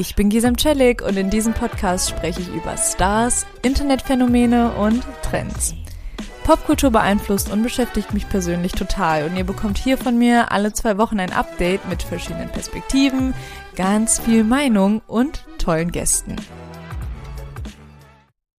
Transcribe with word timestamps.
Ich 0.00 0.14
bin 0.14 0.30
Gisam 0.30 0.56
Celik 0.56 1.02
und 1.02 1.18
in 1.18 1.28
diesem 1.28 1.52
Podcast 1.52 2.08
spreche 2.08 2.40
ich 2.40 2.48
über 2.48 2.78
Stars, 2.78 3.44
Internetphänomene 3.60 4.72
und 4.72 5.04
Trends. 5.22 5.74
Popkultur 6.42 6.90
beeinflusst 6.90 7.52
und 7.52 7.62
beschäftigt 7.62 8.14
mich 8.14 8.26
persönlich 8.26 8.72
total 8.72 9.26
und 9.26 9.36
ihr 9.36 9.44
bekommt 9.44 9.76
hier 9.76 9.98
von 9.98 10.16
mir 10.16 10.52
alle 10.52 10.72
zwei 10.72 10.96
Wochen 10.96 11.20
ein 11.20 11.34
Update 11.34 11.86
mit 11.86 12.02
verschiedenen 12.02 12.48
Perspektiven, 12.48 13.34
ganz 13.76 14.18
viel 14.18 14.42
Meinung 14.42 15.02
und 15.06 15.44
tollen 15.58 15.92
Gästen. 15.92 16.36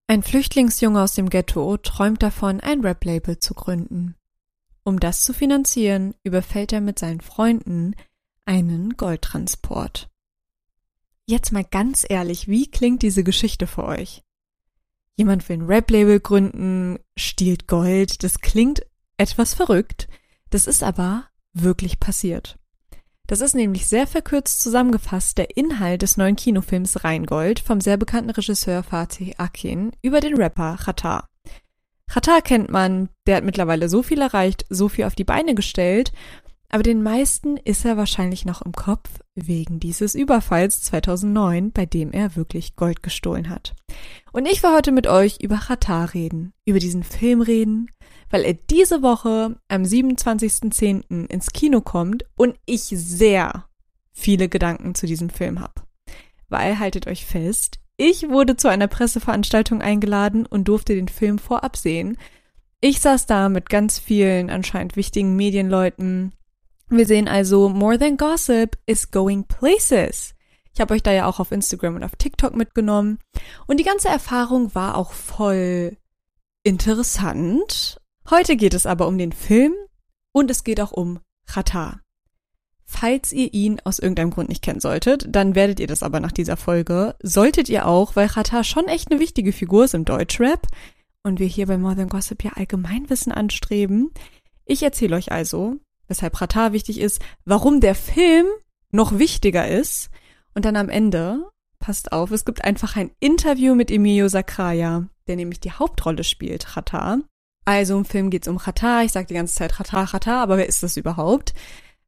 Ein 0.06 0.22
Flüchtlingsjunge 0.22 1.02
aus 1.02 1.16
dem 1.16 1.28
Ghetto 1.28 1.76
träumt 1.78 2.22
davon, 2.22 2.60
ein 2.60 2.82
Rap-Label 2.82 3.40
zu 3.40 3.56
gründen. 3.56 4.14
Um 4.84 5.00
das 5.00 5.24
zu 5.24 5.34
finanzieren, 5.34 6.14
überfällt 6.24 6.72
er 6.72 6.82
mit 6.82 7.00
seinen 7.00 7.22
Freunden 7.22 7.96
einen 8.46 8.96
Goldtransport. 8.96 10.08
Jetzt 11.28 11.52
mal 11.52 11.64
ganz 11.64 12.06
ehrlich, 12.08 12.48
wie 12.48 12.70
klingt 12.70 13.04
diese 13.04 13.24
Geschichte 13.24 13.68
für 13.68 13.86
euch? 13.86 14.24
Jemand 15.16 15.48
will 15.48 15.58
ein 15.58 15.66
Rap-Label 15.66 16.20
gründen, 16.20 17.00
stiehlt 17.16 17.68
Gold, 17.68 18.24
das 18.24 18.40
klingt 18.40 18.82
etwas 19.18 19.54
verrückt, 19.54 20.08
das 20.50 20.68
ist 20.68 20.84
aber 20.84 21.28
wirklich 21.54 22.00
passiert. 22.00 22.58
Das 23.28 23.40
ist 23.40 23.56
nämlich 23.56 23.88
sehr 23.88 24.08
verkürzt 24.08 24.62
zusammengefasst 24.62 25.38
der 25.38 25.56
Inhalt 25.56 26.02
des 26.02 26.18
neuen 26.18 26.36
Kinofilms 26.36 27.04
Rheingold 27.04 27.60
vom 27.60 27.80
sehr 27.80 27.98
bekannten 27.98 28.32
Regisseur 28.32 28.84
Fatih 28.84 29.36
Akin 29.38 29.92
über 30.02 30.20
den 30.20 30.36
Rapper 30.36 30.78
Khatar. 30.78 31.30
Khatar 32.08 32.42
kennt 32.42 32.70
man, 32.70 33.08
der 33.28 33.38
hat 33.38 33.46
mittlerweile 33.46 33.88
so 33.88 34.04
viel 34.04 34.20
erreicht, 34.20 34.66
so 34.70 34.90
viel 34.90 35.06
auf 35.06 35.16
die 35.16 35.24
Beine 35.24 35.56
gestellt 35.56 36.12
aber 36.72 36.84
den 36.84 37.04
meisten 37.04 37.58
ist 37.58 37.84
er 37.86 37.98
wahrscheinlich 37.98 38.46
noch 38.46 38.62
im 38.62 38.72
Kopf 38.72 39.10
wegen 39.36 39.80
dieses 39.80 40.16
Überfalls 40.16 40.82
2009, 40.84 41.72
bei 41.72 41.86
dem 41.86 42.12
er 42.12 42.36
wirklich 42.36 42.76
Gold 42.76 43.04
gestohlen 43.04 43.50
hat. 43.50 43.76
Und 44.32 44.48
ich 44.48 44.64
will 44.64 44.72
heute 44.72 44.94
mit 44.94 45.06
euch 45.06 45.40
über 45.42 45.58
Qatar 45.58 46.14
reden, 46.14 46.54
über 46.66 46.80
diesen 46.80 47.04
Film 47.04 47.42
reden, 47.42 47.92
weil 48.30 48.44
er 48.44 48.54
diese 48.54 49.02
Woche 49.02 49.58
am 49.68 49.84
27.10. 49.84 51.30
ins 51.30 51.52
Kino 51.52 51.82
kommt 51.82 52.24
und 52.36 52.56
ich 52.66 52.84
sehr 52.84 53.66
viele 54.14 54.48
Gedanken 54.48 54.96
zu 54.96 55.06
diesem 55.06 55.30
Film 55.30 55.60
habe. 55.60 55.74
Weil, 56.48 56.80
haltet 56.80 57.08
euch 57.08 57.26
fest, 57.26 57.80
ich 57.98 58.30
wurde 58.30 58.56
zu 58.56 58.68
einer 58.68 58.88
Presseveranstaltung 58.88 59.82
eingeladen 59.82 60.46
und 60.46 60.70
durfte 60.70 60.96
den 60.96 61.08
Film 61.08 61.38
vorab 61.38 61.76
sehen. 61.76 62.18
Ich 62.80 63.00
saß 63.02 63.26
da 63.26 63.50
mit 63.50 63.70
ganz 63.70 64.00
vielen 64.00 64.50
anscheinend 64.50 64.96
wichtigen 64.96 65.36
Medienleuten, 65.36 66.34
wir 66.98 67.06
sehen 67.06 67.28
also, 67.28 67.70
More 67.70 67.98
Than 67.98 68.18
Gossip 68.18 68.78
is 68.86 69.12
going 69.12 69.46
places. 69.46 70.34
Ich 70.74 70.82
habe 70.82 70.94
euch 70.94 71.04
da 71.04 71.12
ja 71.12 71.26
auch 71.26 71.40
auf 71.40 71.52
Instagram 71.52 71.96
und 71.96 72.04
auf 72.04 72.16
TikTok 72.16 72.56
mitgenommen. 72.56 73.20
Und 73.68 73.80
die 73.80 73.84
ganze 73.84 74.08
Erfahrung 74.08 74.74
war 74.74 74.98
auch 74.98 75.12
voll 75.12 75.98
interessant. 76.64 78.00
Heute 78.30 78.56
geht 78.56 78.74
es 78.74 78.86
aber 78.86 79.08
um 79.08 79.18
den 79.18 79.32
Film 79.32 79.74
und 80.32 80.50
es 80.50 80.64
geht 80.64 80.80
auch 80.80 80.92
um 80.92 81.20
Qatar. 81.46 82.02
Falls 82.86 83.32
ihr 83.32 83.54
ihn 83.54 83.80
aus 83.84 84.00
irgendeinem 84.00 84.32
Grund 84.32 84.50
nicht 84.50 84.62
kennen 84.62 84.82
solltet, 84.82 85.26
dann 85.30 85.56
werdet 85.56 85.80
ihr 85.80 85.88
das 85.88 86.04
aber 86.04 86.20
nach 86.20 86.32
dieser 86.32 86.58
Folge. 86.58 87.16
Solltet 87.24 87.70
ihr 87.70 87.88
auch, 87.88 88.16
weil 88.16 88.28
Qatar 88.28 88.64
schon 88.64 88.88
echt 88.88 89.12
eine 89.12 89.20
wichtige 89.20 89.54
Figur 89.54 89.86
ist 89.86 89.94
im 89.94 90.06
Deutschrap 90.06 90.68
und 91.24 91.40
wir 91.40 91.48
hier 91.48 91.68
bei 91.68 91.78
More 91.78 91.96
Than 91.96 92.10
Gossip 92.10 92.44
ja 92.44 92.52
Allgemeinwissen 92.56 93.32
anstreben. 93.32 94.12
Ich 94.66 94.84
erzähle 94.84 95.16
euch 95.16 95.32
also, 95.32 95.78
weshalb 96.12 96.40
Ratar 96.40 96.74
wichtig 96.74 97.00
ist, 97.00 97.20
warum 97.46 97.80
der 97.80 97.96
Film 97.96 98.46
noch 98.92 99.18
wichtiger 99.18 99.68
ist. 99.68 100.12
Und 100.54 100.66
dann 100.66 100.76
am 100.76 100.90
Ende, 100.90 101.50
passt 101.80 102.12
auf, 102.12 102.30
es 102.32 102.46
gibt 102.46 102.64
einfach 102.64 102.96
ein 102.96 103.10
Interview 103.20 103.74
mit 103.74 103.90
Emilio 103.90 104.28
Sacraia, 104.28 105.08
der 105.28 105.36
nämlich 105.38 105.60
die 105.60 105.72
Hauptrolle 105.72 106.24
spielt, 106.24 106.78
Ratar. 106.78 107.20
Also 107.66 107.98
im 107.98 108.06
Film 108.06 108.30
geht 108.30 108.44
es 108.44 108.48
um 108.48 108.58
Ratar, 108.58 109.04
ich 109.04 109.12
sage 109.12 109.28
die 109.28 109.34
ganze 109.34 109.56
Zeit 109.56 109.80
Ratar, 109.80 110.14
Ratar, 110.14 110.42
aber 110.42 110.58
wer 110.58 110.68
ist 110.68 110.84
das 110.84 110.98
überhaupt? 110.98 111.54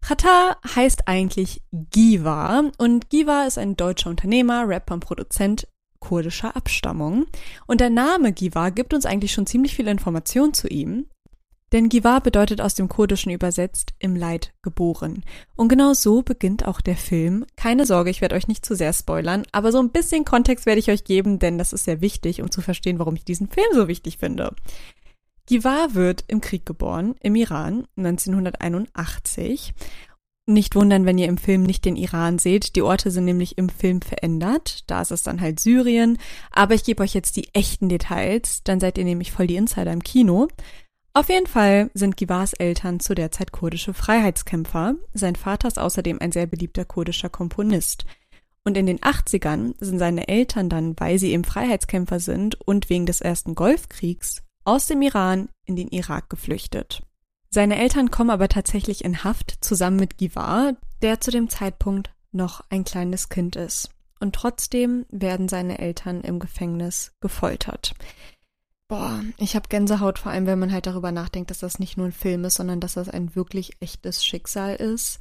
Ratar 0.04 0.58
heißt 0.76 1.08
eigentlich 1.08 1.62
Giva 1.72 2.72
und 2.78 3.10
Giva 3.10 3.46
ist 3.46 3.58
ein 3.58 3.78
deutscher 3.78 4.10
Unternehmer, 4.10 4.68
Rapper 4.68 4.96
und 4.96 5.00
Produzent 5.00 5.68
kurdischer 6.00 6.58
Abstammung. 6.58 7.28
Und 7.66 7.80
der 7.80 7.90
Name 7.90 8.34
Giva 8.34 8.70
gibt 8.70 8.94
uns 8.94 9.06
eigentlich 9.06 9.32
schon 9.32 9.48
ziemlich 9.48 9.76
viel 9.76 9.88
Information 9.88 10.54
zu 10.54 10.68
ihm. 10.68 11.06
Denn 11.74 11.90
Givar 11.90 12.22
bedeutet 12.22 12.62
aus 12.62 12.76
dem 12.76 12.88
Kurdischen 12.88 13.32
übersetzt 13.32 13.94
im 13.98 14.16
Leid 14.16 14.54
geboren. 14.62 15.24
Und 15.56 15.70
genau 15.70 15.94
so 15.94 16.22
beginnt 16.22 16.68
auch 16.68 16.82
der 16.82 16.96
Film. 16.96 17.46
Keine 17.56 17.88
Sorge, 17.88 18.12
ich 18.12 18.22
werde 18.22 18.36
euch 18.36 18.48
nicht 18.48 18.64
zu 18.64 18.76
sehr 18.76 18.94
spoilern, 18.94 19.44
aber 19.52 19.72
so 19.72 19.80
ein 19.80 19.90
bisschen 19.90 20.24
Kontext 20.24 20.68
werde 20.68 20.80
ich 20.80 20.92
euch 20.92 21.04
geben, 21.04 21.40
denn 21.40 21.58
das 21.58 21.74
ist 21.74 21.86
sehr 21.86 22.00
wichtig, 22.00 22.44
um 22.44 22.52
zu 22.52 22.62
verstehen, 22.62 23.00
warum 23.00 23.16
ich 23.16 23.26
diesen 23.26 23.50
Film 23.50 23.66
so 23.74 23.88
wichtig 23.88 24.20
finde. 24.20 24.56
Givar 25.48 25.96
wird 25.96 26.24
im 26.28 26.42
Krieg 26.42 26.64
geboren, 26.64 27.16
im 27.22 27.34
Iran, 27.36 27.88
1981. 27.98 29.74
Nicht 30.46 30.76
wundern, 30.76 31.06
wenn 31.06 31.18
ihr 31.18 31.28
im 31.28 31.38
Film 31.38 31.64
nicht 31.64 31.86
den 31.86 31.96
Iran 31.96 32.38
seht. 32.38 32.76
Die 32.76 32.82
Orte 32.82 33.12
sind 33.12 33.24
nämlich 33.26 33.58
im 33.58 33.70
Film 33.70 34.02
verändert. 34.02 34.84
Da 34.88 35.02
ist 35.02 35.12
es 35.12 35.24
dann 35.24 35.40
halt 35.40 35.62
Syrien. 35.62 36.18
Aber 36.52 36.76
ich 36.76 36.84
gebe 36.84 37.02
euch 37.02 37.14
jetzt 37.14 37.38
die 37.38 37.48
echten 37.54 37.88
Details. 37.88 38.62
Dann 38.64 38.82
seid 38.82 38.98
ihr 38.98 39.06
nämlich 39.06 39.32
voll 39.32 39.48
die 39.48 39.56
Insider 39.56 39.94
im 39.94 40.04
Kino. 40.04 40.50
Auf 41.16 41.30
jeden 41.30 41.46
Fall 41.46 41.92
sind 41.94 42.18
Givars 42.18 42.54
Eltern 42.54 43.00
zu 43.00 43.14
der 43.14 43.32
Zeit 43.32 43.52
kurdische 43.52 43.94
Freiheitskämpfer. 43.94 44.96
Sein 45.14 45.36
Vater 45.36 45.68
ist 45.68 45.78
außerdem 45.78 46.18
ein 46.20 46.32
sehr 46.32 46.48
beliebter 46.48 46.86
kurdischer 46.86 47.30
Komponist. 47.30 48.06
Und 48.64 48.78
in 48.78 48.88
den 48.88 49.00
80ern 49.00 49.76
sind 49.80 50.00
seine 50.00 50.28
Eltern 50.28 50.70
dann, 50.70 50.96
weil 50.98 51.20
sie 51.20 51.32
eben 51.32 51.44
Freiheitskämpfer 51.44 52.20
sind 52.20 52.60
und 52.62 52.90
wegen 52.90 53.06
des 53.06 53.22
ersten 53.22 53.54
Golfkriegs, 53.54 54.42
aus 54.64 54.88
dem 54.88 55.04
Iran 55.04 55.50
in 55.66 55.76
den 55.76 55.90
Irak 55.90 56.32
geflüchtet. 56.32 57.04
Seine 57.52 57.78
Eltern 57.78 58.10
kommen 58.10 58.32
aber 58.32 58.50
tatsächlich 58.50 59.04
in 59.04 59.24
Haft 59.24 59.64
zusammen 59.64 59.98
mit 59.98 60.18
Givar, 60.18 60.74
der 61.04 61.22
zu 61.22 61.30
dem 61.30 61.48
Zeitpunkt 61.48 62.12
noch 62.32 62.64
ein 62.72 62.86
kleines 62.86 63.30
Kind 63.30 63.56
ist. 63.56 63.92
Und 64.20 64.34
trotzdem 64.34 65.06
werden 65.10 65.48
seine 65.48 65.78
Eltern 65.78 66.22
im 66.22 66.40
Gefängnis 66.40 67.12
gefoltert. 67.20 67.94
Boah, 68.88 69.24
ich 69.38 69.56
habe 69.56 69.70
Gänsehaut, 69.70 70.20
vor 70.20 70.32
allem 70.32 70.46
wenn 70.46 70.60
man 70.60 70.72
halt 70.72 70.86
darüber 70.86 71.12
nachdenkt, 71.12 71.50
dass 71.50 71.60
das 71.60 71.80
nicht 71.80 71.98
nur 71.98 72.08
ein 72.08 72.12
Film 72.12 72.44
ist, 72.46 72.56
sondern 72.56 72.80
dass 72.80 72.94
das 72.94 73.10
ein 73.10 73.36
wirklich 73.36 73.82
echtes 73.82 74.26
Schicksal 74.26 74.76
ist. 74.76 75.20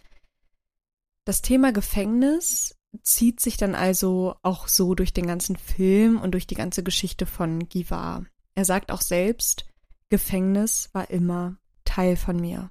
Das 1.24 1.42
Thema 1.42 1.72
Gefängnis 1.72 2.76
zieht 3.02 3.40
sich 3.40 3.56
dann 3.56 3.74
also 3.74 4.34
auch 4.42 4.68
so 4.68 4.94
durch 4.94 5.12
den 5.12 5.26
ganzen 5.26 5.56
Film 5.56 6.20
und 6.20 6.32
durch 6.32 6.46
die 6.46 6.56
ganze 6.56 6.82
Geschichte 6.82 7.26
von 7.26 7.68
Givar. 7.68 8.26
Er 8.54 8.64
sagt 8.64 8.90
auch 8.90 9.00
selbst, 9.00 9.66
Gefängnis 10.10 10.90
war 10.92 11.08
immer 11.08 11.56
Teil 11.84 12.16
von 12.16 12.36
mir. 12.36 12.70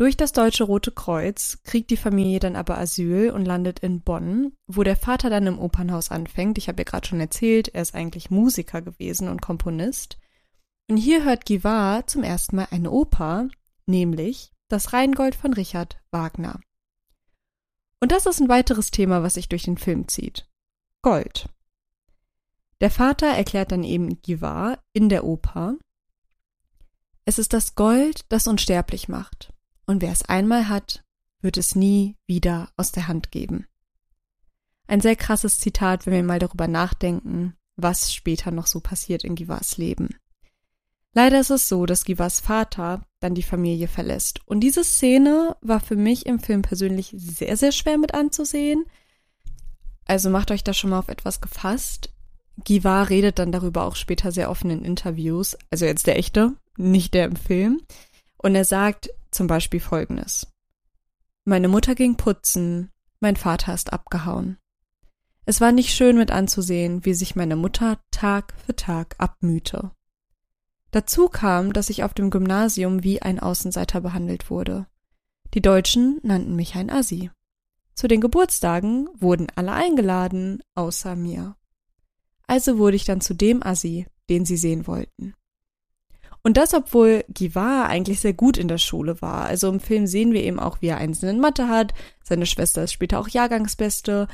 Durch 0.00 0.16
das 0.16 0.32
Deutsche 0.32 0.64
Rote 0.64 0.92
Kreuz 0.92 1.58
kriegt 1.62 1.90
die 1.90 1.98
Familie 1.98 2.40
dann 2.40 2.56
aber 2.56 2.78
Asyl 2.78 3.30
und 3.32 3.44
landet 3.44 3.80
in 3.80 4.00
Bonn, 4.00 4.56
wo 4.66 4.82
der 4.82 4.96
Vater 4.96 5.28
dann 5.28 5.46
im 5.46 5.58
Opernhaus 5.58 6.10
anfängt. 6.10 6.56
Ich 6.56 6.68
habe 6.68 6.78
ja 6.78 6.84
gerade 6.84 7.06
schon 7.06 7.20
erzählt, 7.20 7.68
er 7.68 7.82
ist 7.82 7.94
eigentlich 7.94 8.30
Musiker 8.30 8.80
gewesen 8.80 9.28
und 9.28 9.42
Komponist. 9.42 10.16
Und 10.88 10.96
hier 10.96 11.22
hört 11.22 11.44
Givar 11.44 12.06
zum 12.06 12.22
ersten 12.22 12.56
Mal 12.56 12.68
eine 12.70 12.90
Oper, 12.90 13.48
nämlich 13.84 14.54
das 14.68 14.94
Rheingold 14.94 15.34
von 15.34 15.52
Richard 15.52 16.00
Wagner. 16.10 16.60
Und 18.00 18.10
das 18.10 18.24
ist 18.24 18.40
ein 18.40 18.48
weiteres 18.48 18.90
Thema, 18.90 19.22
was 19.22 19.34
sich 19.34 19.50
durch 19.50 19.64
den 19.64 19.76
Film 19.76 20.08
zieht. 20.08 20.48
Gold. 21.02 21.50
Der 22.80 22.90
Vater 22.90 23.26
erklärt 23.26 23.70
dann 23.70 23.84
eben 23.84 24.22
Givar 24.22 24.82
in 24.94 25.10
der 25.10 25.24
Oper, 25.24 25.76
es 27.26 27.38
ist 27.38 27.52
das 27.52 27.74
Gold, 27.74 28.24
das 28.30 28.46
unsterblich 28.46 29.06
macht. 29.06 29.52
Und 29.90 30.02
wer 30.02 30.12
es 30.12 30.22
einmal 30.22 30.68
hat, 30.68 31.02
wird 31.40 31.56
es 31.56 31.74
nie 31.74 32.16
wieder 32.24 32.70
aus 32.76 32.92
der 32.92 33.08
Hand 33.08 33.32
geben. 33.32 33.66
Ein 34.86 35.00
sehr 35.00 35.16
krasses 35.16 35.58
Zitat, 35.58 36.06
wenn 36.06 36.12
wir 36.12 36.22
mal 36.22 36.38
darüber 36.38 36.68
nachdenken, 36.68 37.56
was 37.74 38.14
später 38.14 38.52
noch 38.52 38.68
so 38.68 38.78
passiert 38.78 39.24
in 39.24 39.34
Givas 39.34 39.78
Leben. 39.78 40.10
Leider 41.12 41.40
ist 41.40 41.50
es 41.50 41.68
so, 41.68 41.86
dass 41.86 42.04
Givas 42.04 42.38
Vater 42.38 43.04
dann 43.18 43.34
die 43.34 43.42
Familie 43.42 43.88
verlässt. 43.88 44.46
Und 44.46 44.60
diese 44.60 44.84
Szene 44.84 45.56
war 45.60 45.80
für 45.80 45.96
mich 45.96 46.24
im 46.24 46.38
Film 46.38 46.62
persönlich 46.62 47.12
sehr, 47.16 47.56
sehr 47.56 47.72
schwer 47.72 47.98
mit 47.98 48.14
anzusehen. 48.14 48.84
Also 50.04 50.30
macht 50.30 50.52
euch 50.52 50.62
da 50.62 50.72
schon 50.72 50.90
mal 50.90 51.00
auf 51.00 51.08
etwas 51.08 51.40
gefasst. 51.40 52.14
Giva 52.62 53.02
redet 53.02 53.40
dann 53.40 53.50
darüber 53.50 53.86
auch 53.86 53.96
später 53.96 54.30
sehr 54.30 54.52
offen 54.52 54.70
in 54.70 54.84
Interviews. 54.84 55.58
Also 55.68 55.84
jetzt 55.84 56.06
der 56.06 56.16
echte, 56.16 56.52
nicht 56.76 57.12
der 57.12 57.24
im 57.24 57.34
Film. 57.34 57.80
Und 58.36 58.54
er 58.54 58.64
sagt 58.64 59.10
zum 59.30 59.46
Beispiel 59.46 59.80
Folgendes. 59.80 60.46
Meine 61.44 61.68
Mutter 61.68 61.94
ging 61.94 62.16
putzen, 62.16 62.90
mein 63.20 63.36
Vater 63.36 63.74
ist 63.74 63.92
abgehauen. 63.92 64.58
Es 65.46 65.60
war 65.60 65.72
nicht 65.72 65.94
schön 65.94 66.16
mit 66.16 66.30
anzusehen, 66.30 67.04
wie 67.04 67.14
sich 67.14 67.34
meine 67.34 67.56
Mutter 67.56 67.98
Tag 68.10 68.54
für 68.64 68.76
Tag 68.76 69.16
abmühte. 69.18 69.90
Dazu 70.90 71.28
kam, 71.28 71.72
dass 71.72 71.90
ich 71.90 72.02
auf 72.02 72.14
dem 72.14 72.30
Gymnasium 72.30 73.02
wie 73.04 73.22
ein 73.22 73.38
Außenseiter 73.38 74.00
behandelt 74.00 74.50
wurde. 74.50 74.86
Die 75.54 75.60
Deutschen 75.60 76.20
nannten 76.22 76.56
mich 76.56 76.74
ein 76.74 76.90
Assi. 76.90 77.30
Zu 77.94 78.08
den 78.08 78.20
Geburtstagen 78.20 79.08
wurden 79.18 79.48
alle 79.54 79.72
eingeladen, 79.72 80.62
außer 80.74 81.16
mir. 81.16 81.56
Also 82.46 82.78
wurde 82.78 82.96
ich 82.96 83.04
dann 83.04 83.20
zu 83.20 83.34
dem 83.34 83.62
Assi, 83.62 84.06
den 84.28 84.44
sie 84.44 84.56
sehen 84.56 84.86
wollten. 84.86 85.34
Und 86.42 86.56
das, 86.56 86.72
obwohl 86.72 87.24
Givar 87.28 87.86
eigentlich 87.88 88.20
sehr 88.20 88.32
gut 88.32 88.56
in 88.56 88.68
der 88.68 88.78
Schule 88.78 89.20
war. 89.20 89.44
Also 89.44 89.68
im 89.68 89.80
Film 89.80 90.06
sehen 90.06 90.32
wir 90.32 90.42
eben 90.42 90.58
auch, 90.58 90.80
wie 90.80 90.88
er 90.88 90.98
Einsen 90.98 91.28
in 91.28 91.40
Mathe 91.40 91.68
hat. 91.68 91.92
Seine 92.22 92.46
Schwester 92.46 92.84
ist 92.84 92.92
später 92.92 93.20
auch 93.20 93.28
Jahrgangsbeste. 93.28 94.26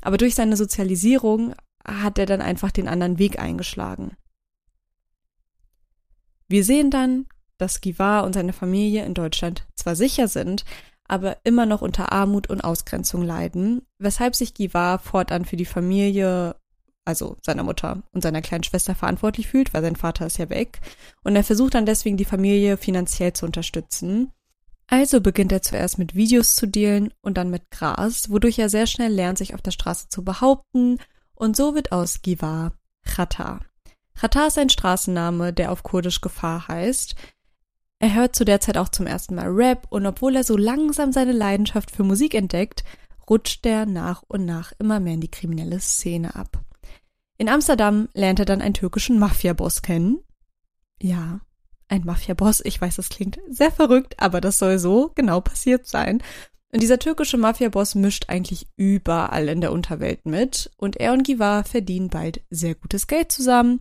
Aber 0.00 0.16
durch 0.16 0.34
seine 0.34 0.56
Sozialisierung 0.56 1.54
hat 1.84 2.18
er 2.18 2.26
dann 2.26 2.40
einfach 2.40 2.72
den 2.72 2.88
anderen 2.88 3.18
Weg 3.18 3.38
eingeschlagen. 3.38 4.16
Wir 6.48 6.64
sehen 6.64 6.90
dann, 6.90 7.26
dass 7.58 7.80
Givar 7.80 8.24
und 8.24 8.34
seine 8.34 8.52
Familie 8.52 9.04
in 9.04 9.14
Deutschland 9.14 9.66
zwar 9.76 9.94
sicher 9.94 10.26
sind, 10.26 10.64
aber 11.04 11.38
immer 11.44 11.66
noch 11.66 11.82
unter 11.82 12.10
Armut 12.10 12.50
und 12.50 12.62
Ausgrenzung 12.62 13.22
leiden, 13.22 13.82
weshalb 13.98 14.34
sich 14.34 14.54
Givar 14.54 14.98
fortan 14.98 15.44
für 15.44 15.56
die 15.56 15.64
Familie, 15.64 16.56
also 17.04 17.36
seiner 17.42 17.62
Mutter 17.62 18.02
und 18.12 18.22
seiner 18.22 18.42
kleinen 18.42 18.64
Schwester 18.64 18.94
verantwortlich 18.94 19.48
fühlt, 19.48 19.74
weil 19.74 19.82
sein 19.82 19.96
Vater 19.96 20.26
ist 20.26 20.38
ja 20.38 20.50
weg, 20.50 20.80
und 21.24 21.36
er 21.36 21.44
versucht 21.44 21.74
dann 21.74 21.86
deswegen 21.86 22.16
die 22.16 22.24
Familie 22.24 22.76
finanziell 22.76 23.32
zu 23.32 23.46
unterstützen. 23.46 24.32
Also 24.86 25.20
beginnt 25.20 25.52
er 25.52 25.62
zuerst 25.62 25.98
mit 25.98 26.14
Videos 26.14 26.54
zu 26.54 26.66
dealen 26.66 27.12
und 27.22 27.36
dann 27.38 27.50
mit 27.50 27.70
Gras, 27.70 28.30
wodurch 28.30 28.58
er 28.58 28.68
sehr 28.68 28.86
schnell 28.86 29.12
lernt, 29.12 29.38
sich 29.38 29.54
auf 29.54 29.62
der 29.62 29.70
Straße 29.70 30.08
zu 30.08 30.24
behaupten, 30.24 30.98
und 31.34 31.56
so 31.56 31.74
wird 31.74 31.92
aus 31.92 32.22
Givar 32.22 32.72
Chata. 33.04 33.60
Chata 34.14 34.46
ist 34.46 34.58
ein 34.58 34.68
Straßenname, 34.68 35.52
der 35.52 35.72
auf 35.72 35.82
Kurdisch 35.82 36.20
Gefahr 36.20 36.68
heißt. 36.68 37.16
Er 37.98 38.14
hört 38.14 38.36
zu 38.36 38.44
der 38.44 38.60
Zeit 38.60 38.76
auch 38.76 38.88
zum 38.88 39.06
ersten 39.06 39.34
Mal 39.34 39.48
Rap 39.48 39.86
und 39.90 40.06
obwohl 40.06 40.36
er 40.36 40.44
so 40.44 40.56
langsam 40.56 41.12
seine 41.12 41.32
Leidenschaft 41.32 41.90
für 41.90 42.04
Musik 42.04 42.34
entdeckt, 42.34 42.84
rutscht 43.30 43.64
er 43.64 43.86
nach 43.86 44.22
und 44.28 44.44
nach 44.44 44.72
immer 44.78 45.00
mehr 45.00 45.14
in 45.14 45.20
die 45.20 45.30
kriminelle 45.30 45.80
Szene 45.80 46.34
ab. 46.34 46.62
In 47.42 47.48
Amsterdam 47.48 48.08
lernt 48.14 48.38
er 48.38 48.44
dann 48.44 48.62
einen 48.62 48.72
türkischen 48.72 49.18
Mafiaboss 49.18 49.82
kennen. 49.82 50.20
Ja, 51.00 51.40
ein 51.88 52.04
Mafiaboss, 52.04 52.60
ich 52.64 52.80
weiß, 52.80 52.94
das 52.94 53.08
klingt 53.08 53.40
sehr 53.48 53.72
verrückt, 53.72 54.14
aber 54.20 54.40
das 54.40 54.60
soll 54.60 54.78
so 54.78 55.10
genau 55.16 55.40
passiert 55.40 55.88
sein. 55.88 56.22
Und 56.72 56.82
dieser 56.84 57.00
türkische 57.00 57.38
Mafiaboss 57.38 57.96
mischt 57.96 58.26
eigentlich 58.28 58.68
überall 58.76 59.48
in 59.48 59.60
der 59.60 59.72
Unterwelt 59.72 60.24
mit 60.24 60.70
und 60.76 60.98
er 60.98 61.14
und 61.14 61.24
Givar 61.24 61.64
verdienen 61.64 62.10
bald 62.10 62.42
sehr 62.48 62.76
gutes 62.76 63.08
Geld 63.08 63.32
zusammen. 63.32 63.80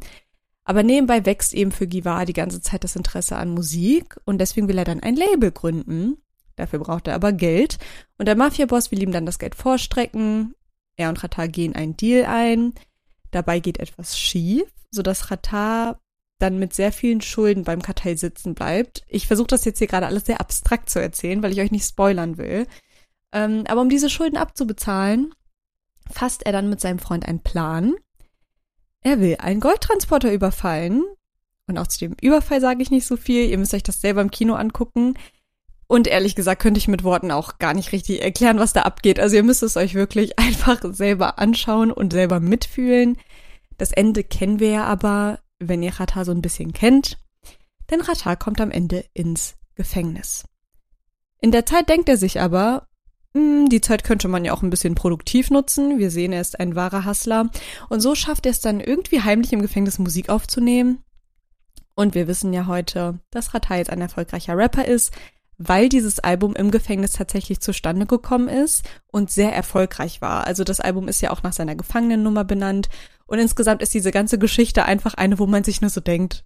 Aber 0.63 0.81
nebenbei 0.81 1.28
wächst 1.28 1.54
eben 1.54 1.72
für 1.72 1.86
Givar 1.86 2.25
die 2.25 2.34
ganze 2.34 2.62
Zeit 2.62 2.84
das 2.84 2.96
Interesse 2.96 3.36
an 3.36 3.52
Musik 3.52 4.19
und 4.25 4.40
deswegen 4.40 4.69
will 4.69 4.80
er 4.80 4.86
dann 4.86 5.04
ein 5.04 5.16
Label 5.16 5.52
gründen. 5.52 6.18
Dafür 6.56 6.80
braucht 6.80 7.08
er 7.08 7.13
aber 7.13 7.31
Geld 7.31 7.78
und 8.18 8.25
der 8.25 8.36
Mafiaboss 8.36 8.90
will 8.90 9.04
ihm 9.04 9.12
dann 9.12 9.28
das 9.28 9.38
Geld 9.38 9.54
vorstrecken. 9.54 10.56
Er 10.96 11.10
und 11.10 11.24
Ratar 11.24 11.48
gehen 11.48 11.75
einen 11.75 11.96
Deal 11.96 12.25
ein. 12.25 12.74
Dabei 13.31 13.60
geht 13.60 13.80
etwas 13.80 14.18
schief, 14.18 14.69
sodass 14.92 15.31
Ratar 15.31 16.00
dann 16.39 16.60
mit 16.60 16.74
sehr 16.74 16.92
vielen 16.92 17.22
Schulden 17.22 17.63
beim 17.63 17.81
Kartell 17.81 18.18
sitzen 18.18 18.56
bleibt. 18.56 19.04
Ich 19.07 19.28
versuche 19.28 19.48
das 19.48 19.66
jetzt 19.66 19.78
hier 19.78 19.88
gerade 19.88 20.07
alles 20.07 20.25
sehr 20.25 20.42
abstrakt 20.42 20.89
zu 20.89 21.00
erzählen, 21.00 21.42
weil 21.44 21.51
ich 21.51 21.62
euch 21.62 21.72
nicht 21.72 21.88
spoilern 21.88 22.38
will. 22.38 22.68
Ähm, 23.31 23.63
aber 23.68 23.81
um 23.81 23.89
diese 23.89 24.10
Schulden 24.10 24.38
abzubezahlen, 24.38 25.33
fasst 26.10 26.45
er 26.45 26.51
dann 26.51 26.69
mit 26.69 26.81
seinem 26.81 27.00
Freund 27.00 27.28
einen 27.28 27.42
Plan. 27.42 27.94
Er 29.01 29.19
will 29.19 29.38
einen 29.39 29.62
Goldtransporter 29.62 30.34
überfallen. 30.34 31.04
Und 31.68 31.77
auch 31.77 31.88
zu 31.88 32.00
dem 32.00 32.16
Überfall 32.22 32.60
sage 32.60 32.81
ich 32.81 32.92
nicht 32.92 33.06
so 33.06 33.18
viel. 33.18 33.50
Ihr 33.50 33.57
müsst 33.57 33.74
euch 33.74 33.84
das 33.84 34.01
selber 34.01 34.22
im 34.22 34.31
Kino 34.31 34.56
angucken. 34.56 35.16
Und 35.91 36.07
ehrlich 36.07 36.35
gesagt 36.35 36.61
könnte 36.61 36.77
ich 36.77 36.88
mit 36.88 37.03
Worten 37.03 37.31
auch 37.31 37.59
gar 37.59 37.73
nicht 37.73 37.91
richtig 37.91 38.21
erklären, 38.21 38.59
was 38.59 38.71
da 38.71 38.83
abgeht. 38.83 39.19
Also 39.19 39.35
ihr 39.35 39.43
müsst 39.43 39.61
es 39.61 39.75
euch 39.75 39.93
wirklich 39.93 40.39
einfach 40.39 40.79
selber 40.93 41.38
anschauen 41.38 41.91
und 41.91 42.13
selber 42.13 42.39
mitfühlen. 42.39 43.17
Das 43.77 43.91
Ende 43.91 44.23
kennen 44.23 44.61
wir 44.61 44.69
ja 44.69 44.85
aber 44.85 45.39
wenn 45.59 45.83
ihr 45.83 45.99
Rata 45.99 46.23
so 46.23 46.31
ein 46.31 46.41
bisschen 46.41 46.71
kennt. 46.71 47.17
Denn 47.89 47.99
Rata 47.99 48.38
kommt 48.38 48.61
am 48.61 48.71
Ende 48.71 49.03
ins 49.13 49.55
Gefängnis. 49.75 50.45
In 51.41 51.51
der 51.51 51.65
Zeit 51.65 51.89
denkt 51.89 52.07
er 52.07 52.15
sich 52.15 52.39
aber, 52.39 52.88
hm, 53.33 53.67
die 53.67 53.81
Zeit 53.81 54.05
könnte 54.05 54.29
man 54.29 54.45
ja 54.45 54.53
auch 54.53 54.61
ein 54.61 54.69
bisschen 54.69 54.95
produktiv 54.95 55.51
nutzen. 55.51 55.99
Wir 55.99 56.09
sehen, 56.09 56.31
er 56.31 56.39
ist 56.39 56.57
ein 56.57 56.75
wahrer 56.77 57.03
Hustler. 57.03 57.49
Und 57.89 57.99
so 57.99 58.15
schafft 58.15 58.45
er 58.45 58.51
es 58.51 58.61
dann 58.61 58.79
irgendwie 58.79 59.23
heimlich 59.23 59.51
im 59.51 59.61
Gefängnis 59.61 59.99
Musik 59.99 60.29
aufzunehmen. 60.29 61.03
Und 61.95 62.15
wir 62.15 62.29
wissen 62.29 62.53
ja 62.53 62.65
heute, 62.67 63.19
dass 63.29 63.53
Rata 63.53 63.75
jetzt 63.75 63.89
ein 63.89 63.99
erfolgreicher 63.99 64.55
Rapper 64.55 64.85
ist, 64.85 65.11
weil 65.68 65.90
dieses 65.90 66.19
Album 66.19 66.56
im 66.56 66.72
Gefängnis 66.72 67.13
tatsächlich 67.13 67.60
zustande 67.60 68.06
gekommen 68.06 68.48
ist 68.48 68.84
und 69.08 69.30
sehr 69.30 69.54
erfolgreich 69.54 70.22
war. 70.22 70.48
Also 70.48 70.63
das 70.63 70.80
Album 70.80 71.08
ist 71.08 71.22
ja 71.22 71.31
auch 71.31 71.44
nach 71.44 71.54
seiner 71.54 71.75
Gefangenennummer 71.75 72.44
benannt 72.44 72.90
und 73.28 73.40
insgesamt 73.40 73.81
ist 73.81 73.94
diese 73.94 74.12
ganze 74.12 74.38
Geschichte 74.38 74.86
einfach 74.86 75.13
eine, 75.13 75.40
wo 75.40 75.48
man 75.48 75.63
sich 75.63 75.81
nur 75.81 75.90
so 75.90 76.02
denkt, 76.02 76.44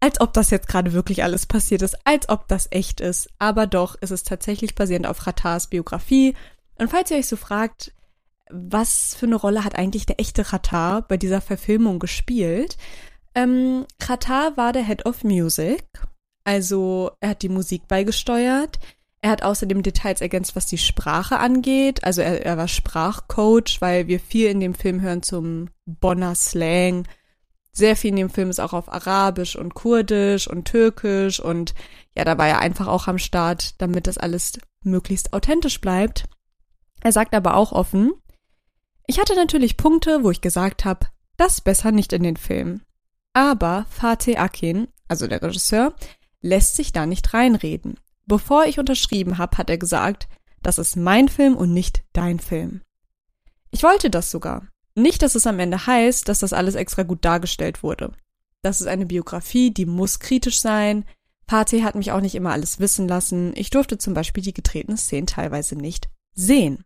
als 0.00 0.20
ob 0.20 0.32
das 0.32 0.50
jetzt 0.50 0.68
gerade 0.68 0.92
wirklich 0.92 1.22
alles 1.22 1.46
passiert 1.46 1.82
ist, 1.82 1.96
als 2.04 2.28
ob 2.28 2.48
das 2.48 2.68
echt 2.70 3.00
ist. 3.00 3.28
Aber 3.38 3.66
doch 3.66 3.96
ist 3.96 4.10
es 4.10 4.22
tatsächlich 4.22 4.74
basierend 4.74 5.06
auf 5.06 5.26
Ratars 5.26 5.66
Biografie. 5.68 6.34
Und 6.78 6.90
falls 6.90 7.10
ihr 7.10 7.18
euch 7.18 7.28
so 7.28 7.36
fragt, 7.36 7.92
was 8.50 9.14
für 9.14 9.26
eine 9.26 9.36
Rolle 9.36 9.62
hat 9.64 9.76
eigentlich 9.76 10.06
der 10.06 10.18
echte 10.18 10.52
Ratar 10.52 11.02
bei 11.02 11.16
dieser 11.16 11.40
Verfilmung 11.40 11.98
gespielt? 11.98 12.78
Ähm, 13.34 13.84
Ratar 14.02 14.56
war 14.56 14.72
der 14.72 14.84
Head 14.84 15.06
of 15.06 15.22
Music. 15.22 15.84
Also 16.44 17.10
er 17.20 17.30
hat 17.30 17.42
die 17.42 17.48
Musik 17.48 17.88
beigesteuert. 17.88 18.78
Er 19.22 19.30
hat 19.30 19.42
außerdem 19.42 19.82
Details 19.82 20.20
ergänzt, 20.20 20.56
was 20.56 20.66
die 20.66 20.78
Sprache 20.78 21.38
angeht. 21.38 22.04
Also 22.04 22.22
er, 22.22 22.44
er 22.44 22.56
war 22.56 22.68
Sprachcoach, 22.68 23.80
weil 23.80 24.06
wir 24.06 24.18
viel 24.18 24.48
in 24.48 24.60
dem 24.60 24.74
Film 24.74 25.00
hören 25.02 25.22
zum 25.22 25.68
Bonner 25.84 26.34
Slang. 26.34 27.06
Sehr 27.72 27.96
viel 27.96 28.10
in 28.10 28.16
dem 28.16 28.30
Film 28.30 28.50
ist 28.50 28.60
auch 28.60 28.72
auf 28.72 28.92
Arabisch 28.92 29.56
und 29.56 29.74
Kurdisch 29.74 30.48
und 30.48 30.64
Türkisch 30.64 31.38
und 31.38 31.74
ja, 32.16 32.24
da 32.24 32.36
war 32.36 32.48
er 32.48 32.58
einfach 32.58 32.88
auch 32.88 33.06
am 33.06 33.18
Start, 33.18 33.80
damit 33.80 34.06
das 34.06 34.18
alles 34.18 34.58
möglichst 34.82 35.32
authentisch 35.32 35.80
bleibt. 35.80 36.24
Er 37.02 37.12
sagt 37.12 37.34
aber 37.34 37.54
auch 37.54 37.72
offen, 37.72 38.12
ich 39.06 39.18
hatte 39.20 39.34
natürlich 39.34 39.76
Punkte, 39.76 40.24
wo 40.24 40.30
ich 40.30 40.40
gesagt 40.40 40.84
habe, 40.84 41.06
das 41.36 41.60
besser 41.60 41.92
nicht 41.92 42.12
in 42.12 42.22
den 42.22 42.36
Film. 42.36 42.82
Aber 43.32 43.86
Fatih 43.88 44.36
Akin, 44.36 44.88
also 45.08 45.26
der 45.26 45.42
Regisseur, 45.42 45.94
lässt 46.40 46.76
sich 46.76 46.92
da 46.92 47.06
nicht 47.06 47.34
reinreden. 47.34 47.98
Bevor 48.26 48.64
ich 48.64 48.78
unterschrieben 48.78 49.38
habe, 49.38 49.58
hat 49.58 49.70
er 49.70 49.78
gesagt, 49.78 50.28
das 50.62 50.78
ist 50.78 50.96
mein 50.96 51.28
Film 51.28 51.56
und 51.56 51.72
nicht 51.72 52.02
dein 52.12 52.38
Film. 52.38 52.82
Ich 53.70 53.82
wollte 53.82 54.10
das 54.10 54.30
sogar. 54.30 54.66
Nicht, 54.94 55.22
dass 55.22 55.34
es 55.34 55.46
am 55.46 55.58
Ende 55.58 55.86
heißt, 55.86 56.28
dass 56.28 56.40
das 56.40 56.52
alles 56.52 56.74
extra 56.74 57.02
gut 57.02 57.24
dargestellt 57.24 57.82
wurde. 57.82 58.12
Das 58.62 58.80
ist 58.80 58.86
eine 58.86 59.06
Biografie, 59.06 59.70
die 59.70 59.86
muss 59.86 60.18
kritisch 60.18 60.60
sein. 60.60 61.06
Pate 61.46 61.82
hat 61.82 61.94
mich 61.94 62.12
auch 62.12 62.20
nicht 62.20 62.34
immer 62.34 62.52
alles 62.52 62.78
wissen 62.78 63.08
lassen. 63.08 63.52
Ich 63.56 63.70
durfte 63.70 63.98
zum 63.98 64.14
Beispiel 64.14 64.42
die 64.42 64.52
getretenen 64.52 64.98
Szenen 64.98 65.26
teilweise 65.26 65.76
nicht 65.76 66.08
sehen. 66.34 66.84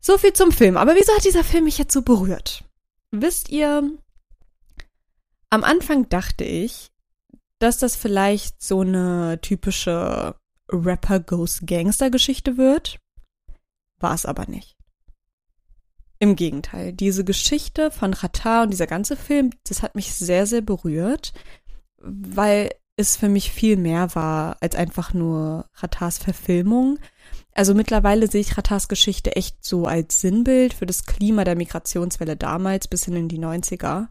So 0.00 0.18
viel 0.18 0.32
zum 0.32 0.52
Film. 0.52 0.76
Aber 0.76 0.94
wieso 0.94 1.14
hat 1.14 1.24
dieser 1.24 1.44
Film 1.44 1.64
mich 1.64 1.78
jetzt 1.78 1.94
so 1.94 2.02
berührt? 2.02 2.64
Wisst 3.10 3.48
ihr, 3.48 3.90
am 5.50 5.64
Anfang 5.64 6.08
dachte 6.08 6.44
ich, 6.44 6.90
dass 7.64 7.78
das 7.78 7.96
vielleicht 7.96 8.62
so 8.62 8.82
eine 8.82 9.40
typische 9.40 10.36
Rapper 10.70 11.20
Goes 11.20 11.62
Gangster 11.64 12.10
Geschichte 12.10 12.58
wird. 12.58 12.98
War 13.98 14.14
es 14.14 14.26
aber 14.26 14.46
nicht. 14.46 14.76
Im 16.18 16.36
Gegenteil, 16.36 16.92
diese 16.92 17.24
Geschichte 17.24 17.90
von 17.90 18.12
Rata 18.12 18.62
und 18.62 18.70
dieser 18.70 18.86
ganze 18.86 19.16
Film, 19.16 19.50
das 19.66 19.82
hat 19.82 19.94
mich 19.94 20.14
sehr, 20.14 20.46
sehr 20.46 20.60
berührt, 20.60 21.32
weil 21.98 22.70
es 22.96 23.16
für 23.16 23.28
mich 23.28 23.50
viel 23.50 23.76
mehr 23.76 24.14
war 24.14 24.58
als 24.60 24.76
einfach 24.76 25.14
nur 25.14 25.68
Ratas 25.74 26.18
Verfilmung. 26.18 26.98
Also 27.52 27.74
mittlerweile 27.74 28.30
sehe 28.30 28.42
ich 28.42 28.58
Ratars 28.58 28.88
Geschichte 28.88 29.36
echt 29.36 29.64
so 29.64 29.86
als 29.86 30.20
Sinnbild 30.20 30.74
für 30.74 30.86
das 30.86 31.06
Klima 31.06 31.44
der 31.44 31.56
Migrationswelle 31.56 32.36
damals 32.36 32.88
bis 32.88 33.06
hin 33.06 33.16
in 33.16 33.28
die 33.28 33.38
90er. 33.38 34.08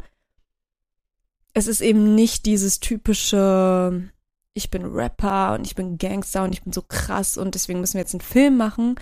Es 1.54 1.68
ist 1.68 1.82
eben 1.82 2.16
nicht 2.16 2.46
dieses 2.46 2.80
typische, 2.80 4.10
ich 4.54 4.72
bin 4.72 4.86
Rapper 4.86 5.54
und 5.54 5.66
ich 5.66 5.76
bin 5.76 5.98
Gangster 5.98 6.44
und 6.44 6.54
ich 6.54 6.64
bin 6.64 6.74
so 6.74 6.82
krass 6.82 7.38
und 7.38 7.56
deswegen 7.56 7.80
müssen 7.80 7.94
wir 7.94 8.02
jetzt 8.02 8.14
einen 8.14 8.22
Film 8.22 8.58
machen, 8.58 8.96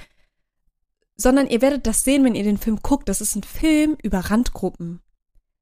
sondern 1.15 1.47
ihr 1.47 1.61
werdet 1.61 1.87
das 1.87 2.03
sehen, 2.03 2.23
wenn 2.23 2.35
ihr 2.35 2.43
den 2.43 2.57
Film 2.57 2.79
guckt. 2.81 3.07
Das 3.07 3.21
ist 3.21 3.35
ein 3.35 3.43
Film 3.43 3.97
über 4.01 4.19
Randgruppen. 4.19 5.01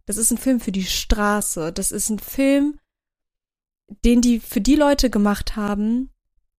Das 0.05 0.17
ist 0.17 0.31
ein 0.31 0.37
Film 0.37 0.59
für 0.59 0.71
die 0.71 0.85
Straße. 0.85 1.71
Das 1.71 1.91
ist 1.91 2.09
ein 2.09 2.19
Film, 2.19 2.79
den 4.03 4.21
die 4.21 4.39
für 4.39 4.61
die 4.61 4.75
Leute 4.75 5.09
gemacht 5.09 5.55
haben, 5.55 6.09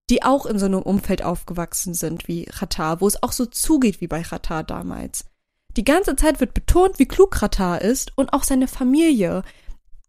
die 0.09 0.23
auch 0.23 0.45
in 0.45 0.59
so 0.59 0.65
einem 0.65 0.81
Umfeld 0.81 1.23
aufgewachsen 1.23 1.93
sind 1.93 2.27
wie 2.27 2.47
Ratar, 2.49 3.01
wo 3.01 3.07
es 3.07 3.21
auch 3.23 3.31
so 3.31 3.45
zugeht 3.45 4.01
wie 4.01 4.07
bei 4.07 4.21
Ratar 4.21 4.63
damals. 4.63 5.25
Die 5.77 5.85
ganze 5.85 6.15
Zeit 6.15 6.39
wird 6.39 6.53
betont, 6.53 6.99
wie 6.99 7.07
klug 7.07 7.41
Ratar 7.41 7.81
ist 7.81 8.17
und 8.17 8.33
auch 8.33 8.43
seine 8.43 8.67
Familie. 8.67 9.43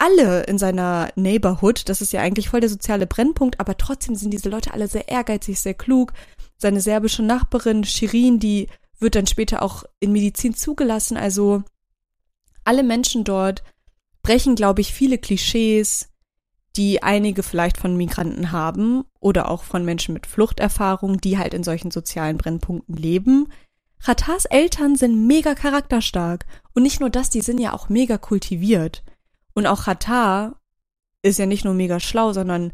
Alle 0.04 0.42
in 0.47 0.59
seiner 0.59 1.11
Neighborhood, 1.14 1.88
das 1.88 2.02
ist 2.02 2.12
ja 2.12 2.23
eigentlich 2.23 2.49
voll 2.49 2.59
der 2.59 2.68
soziale 2.68 3.06
Brennpunkt, 3.06 3.61
aber 3.61 3.76
trotzdem 3.76 4.16
sind 4.16 4.32
diese 4.32 4.49
Leute 4.49 4.75
alle 4.75 4.88
sehr 4.88 5.09
ehrgeizig, 5.09 5.61
sehr 5.61 5.75
klug. 5.75 6.12
Seine 6.59 6.80
serbische 6.80 7.23
Nachbarin 7.23 7.85
Shirin, 7.85 8.40
die 8.40 8.66
wird 8.99 9.14
dann 9.14 9.28
später 9.28 9.62
auch 9.62 9.85
in 10.00 10.11
Medizin 10.11 10.54
zugelassen. 10.54 11.16
Also 11.16 11.62
alle 12.64 12.82
Menschen 12.82 13.23
dort 13.23 13.62
brechen, 14.23 14.56
glaube 14.56 14.80
ich, 14.80 14.92
viele 14.92 15.18
Klischees, 15.18 16.09
die 16.75 17.04
einige 17.04 17.44
vielleicht 17.44 17.76
von 17.76 17.97
Migranten 17.97 18.50
haben 18.50 19.04
oder 19.21 19.49
auch 19.49 19.62
von 19.62 19.85
Menschen 19.85 20.14
mit 20.14 20.26
Fluchterfahrung, 20.26 21.21
die 21.21 21.38
halt 21.38 21.54
in 21.54 21.62
solchen 21.62 21.92
sozialen 21.92 22.38
Brennpunkten 22.38 22.97
leben. 22.97 23.52
Ratars 24.00 24.47
Eltern 24.47 24.97
sind 24.97 25.28
mega 25.28 25.54
charakterstark 25.54 26.44
und 26.75 26.82
nicht 26.82 26.99
nur 26.99 27.11
das, 27.11 27.30
die 27.30 27.40
sind 27.40 27.61
ja 27.61 27.73
auch 27.73 27.88
mega 27.88 28.18
kultiviert. 28.18 29.04
Und 29.54 29.66
auch 29.66 29.87
Ratar 29.87 30.61
ist 31.23 31.38
ja 31.38 31.47
nicht 31.47 31.64
nur 31.64 31.75
mega 31.75 32.00
schlau, 32.00 32.32
sondern 32.32 32.73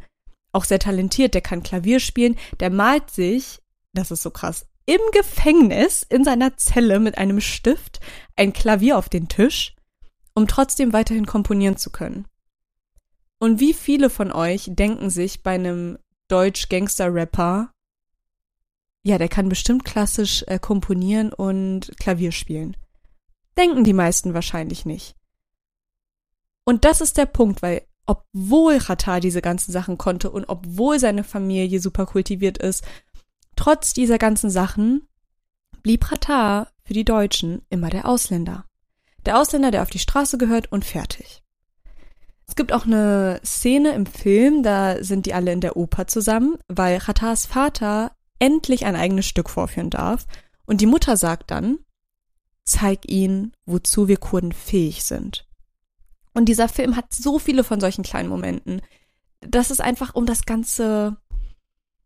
auch 0.52 0.64
sehr 0.64 0.78
talentiert, 0.78 1.34
der 1.34 1.42
kann 1.42 1.62
Klavier 1.62 2.00
spielen, 2.00 2.36
der 2.60 2.70
malt 2.70 3.10
sich, 3.10 3.60
das 3.92 4.10
ist 4.10 4.22
so 4.22 4.30
krass, 4.30 4.66
im 4.86 5.00
Gefängnis 5.12 6.02
in 6.02 6.24
seiner 6.24 6.56
Zelle 6.56 6.98
mit 6.98 7.18
einem 7.18 7.40
Stift 7.40 8.00
ein 8.36 8.54
Klavier 8.54 8.96
auf 8.96 9.10
den 9.10 9.28
Tisch, 9.28 9.76
um 10.34 10.46
trotzdem 10.46 10.94
weiterhin 10.94 11.26
komponieren 11.26 11.76
zu 11.76 11.90
können. 11.90 12.26
Und 13.38 13.60
wie 13.60 13.74
viele 13.74 14.08
von 14.08 14.32
euch 14.32 14.64
denken 14.68 15.10
sich 15.10 15.42
bei 15.42 15.54
einem 15.54 15.98
Deutsch-Gangster-Rapper, 16.28 17.70
ja, 19.02 19.18
der 19.18 19.28
kann 19.28 19.48
bestimmt 19.48 19.84
klassisch 19.84 20.44
äh, 20.48 20.58
komponieren 20.58 21.32
und 21.32 21.92
Klavier 21.98 22.32
spielen. 22.32 22.76
Denken 23.56 23.84
die 23.84 23.92
meisten 23.92 24.34
wahrscheinlich 24.34 24.86
nicht. 24.86 25.17
Und 26.68 26.84
das 26.84 27.00
ist 27.00 27.16
der 27.16 27.24
Punkt, 27.24 27.62
weil 27.62 27.86
obwohl 28.04 28.76
Ratar 28.76 29.20
diese 29.20 29.40
ganzen 29.40 29.72
Sachen 29.72 29.96
konnte 29.96 30.30
und 30.30 30.50
obwohl 30.50 30.98
seine 30.98 31.24
Familie 31.24 31.80
super 31.80 32.04
kultiviert 32.04 32.58
ist, 32.58 32.84
trotz 33.56 33.94
dieser 33.94 34.18
ganzen 34.18 34.50
Sachen 34.50 35.08
blieb 35.82 36.12
Ratar 36.12 36.70
für 36.84 36.92
die 36.92 37.06
Deutschen 37.06 37.62
immer 37.70 37.88
der 37.88 38.06
Ausländer. 38.06 38.66
Der 39.24 39.40
Ausländer, 39.40 39.70
der 39.70 39.80
auf 39.80 39.88
die 39.88 39.98
Straße 39.98 40.36
gehört 40.36 40.70
und 40.70 40.84
fertig. 40.84 41.42
Es 42.46 42.54
gibt 42.54 42.74
auch 42.74 42.84
eine 42.84 43.40
Szene 43.42 43.94
im 43.94 44.04
Film, 44.04 44.62
da 44.62 45.02
sind 45.02 45.24
die 45.24 45.32
alle 45.32 45.52
in 45.52 45.62
der 45.62 45.78
Oper 45.78 46.06
zusammen, 46.06 46.58
weil 46.68 46.98
Khatars 46.98 47.46
Vater 47.46 48.12
endlich 48.40 48.84
ein 48.84 48.94
eigenes 48.94 49.24
Stück 49.24 49.48
vorführen 49.48 49.88
darf. 49.88 50.26
Und 50.66 50.82
die 50.82 50.86
Mutter 50.86 51.16
sagt 51.16 51.50
dann, 51.50 51.78
zeig 52.66 53.10
ihnen, 53.10 53.54
wozu 53.64 54.06
wir 54.06 54.18
Kurden 54.18 54.52
fähig 54.52 55.04
sind. 55.04 55.47
Und 56.38 56.44
dieser 56.44 56.68
Film 56.68 56.94
hat 56.94 57.12
so 57.12 57.40
viele 57.40 57.64
von 57.64 57.80
solchen 57.80 58.04
kleinen 58.04 58.28
Momenten, 58.28 58.80
dass 59.40 59.70
es 59.70 59.80
einfach 59.80 60.14
um 60.14 60.24
das 60.24 60.44
ganze, 60.44 61.16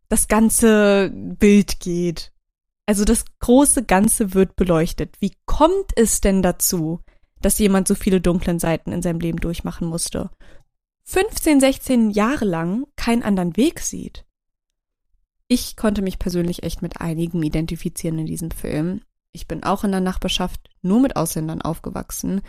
das 0.09 0.27
ganze 0.27 1.11
Bild 1.13 1.79
geht. 1.79 2.33
Also 2.87 3.05
das 3.05 3.25
große 3.41 3.83
Ganze 3.83 4.33
wird 4.33 4.55
beleuchtet. 4.55 5.17
Wie 5.19 5.33
kommt 5.45 5.91
es 5.95 6.19
denn 6.19 6.41
dazu, 6.41 6.99
dass 7.43 7.59
jemand 7.59 7.87
so 7.87 7.93
viele 7.93 8.21
dunklen 8.21 8.57
Seiten 8.57 8.91
in 8.91 9.03
seinem 9.03 9.19
Leben 9.19 9.39
durchmachen 9.39 9.87
musste. 9.87 10.31
15, 11.03 11.59
16 11.59 12.09
Jahre 12.09 12.45
lang 12.45 12.87
keinen 12.95 13.21
anderen 13.21 13.55
Weg 13.55 13.81
sieht. 13.81 14.25
Ich 15.47 15.75
konnte 15.75 16.01
mich 16.01 16.17
persönlich 16.17 16.63
echt 16.63 16.81
mit 16.81 17.01
einigen 17.01 17.43
identifizieren 17.43 18.17
in 18.17 18.25
diesem 18.25 18.49
Film. 18.49 19.01
Ich 19.31 19.47
bin 19.47 19.63
auch 19.63 19.83
in 19.83 19.91
der 19.91 19.99
Nachbarschaft 19.99 20.69
nur 20.81 21.01
mit 21.01 21.17
Ausländern 21.17 21.61
aufgewachsen. 21.61 22.41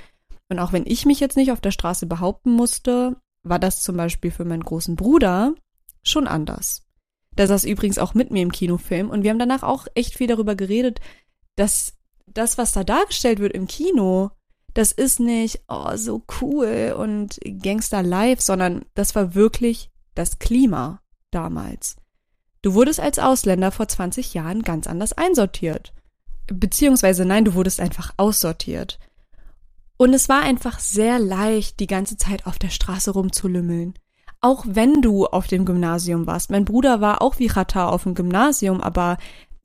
Und 0.49 0.59
auch 0.59 0.73
wenn 0.73 0.87
ich 0.87 1.07
mich 1.07 1.21
jetzt 1.21 1.37
nicht 1.37 1.53
auf 1.53 1.61
der 1.61 1.71
Straße 1.71 2.07
behaupten 2.07 2.53
musste, 2.53 3.17
war 3.43 3.59
das 3.59 3.83
zum 3.83 3.97
Beispiel 3.97 4.31
für 4.31 4.45
meinen 4.45 4.65
großen 4.65 4.97
Bruder 4.97 5.55
schon 6.03 6.27
anders. 6.27 6.83
Der 7.37 7.47
saß 7.47 7.65
übrigens 7.65 7.99
auch 7.99 8.15
mit 8.15 8.31
mir 8.31 8.43
im 8.43 8.53
Kinofilm 8.53 9.11
und 9.11 9.23
wir 9.23 9.31
haben 9.31 9.39
danach 9.39 9.63
auch 9.63 9.87
echt 9.95 10.15
viel 10.15 10.27
darüber 10.27 10.55
geredet, 10.55 11.01
dass 11.57 11.95
das, 12.27 12.59
was 12.59 12.73
da 12.73 12.85
dargestellt 12.85 13.39
wird 13.39 13.53
im 13.53 13.67
Kino, 13.67 14.31
das 14.73 14.93
ist 14.93 15.21
nicht, 15.21 15.61
oh, 15.69 15.97
so 15.97 16.23
cool 16.41 16.95
und 16.99 17.39
Gangster 17.63 18.03
live, 18.03 18.41
sondern 18.41 18.85
das 18.95 19.15
war 19.15 19.35
wirklich 19.35 19.91
das 20.15 20.39
Klima 20.39 21.01
damals. 21.31 21.97
Du 22.63 22.75
wurdest 22.75 22.99
als 22.99 23.19
Ausländer 23.19 23.71
vor 23.71 23.89
20 23.89 24.35
Jahren 24.35 24.63
ganz 24.63 24.87
anders 24.87 25.13
einsortiert. 25.13 25.93
Beziehungsweise 26.47 27.25
nein, 27.25 27.45
du 27.45 27.55
wurdest 27.55 27.81
einfach 27.81 28.15
aussortiert. 28.17 28.99
Und 29.97 30.13
es 30.13 30.29
war 30.29 30.43
einfach 30.43 30.81
sehr 30.81 31.19
leicht, 31.19 31.79
die 31.81 31.87
ganze 31.87 32.17
Zeit 32.17 32.47
auf 32.47 32.59
der 32.59 32.71
Straße 32.71 33.13
rumzulümmeln. 33.13 33.95
Auch 34.41 34.65
wenn 34.69 35.01
du 35.01 35.27
auf 35.27 35.47
dem 35.47 35.65
Gymnasium 35.65 36.27
warst. 36.27 36.51
Mein 36.51 36.65
Bruder 36.65 37.01
war 37.01 37.23
auch 37.23 37.39
wie 37.39 37.47
Rata 37.47 37.89
auf 37.89 38.03
dem 38.03 38.15
Gymnasium, 38.15 38.81
aber 38.81 39.17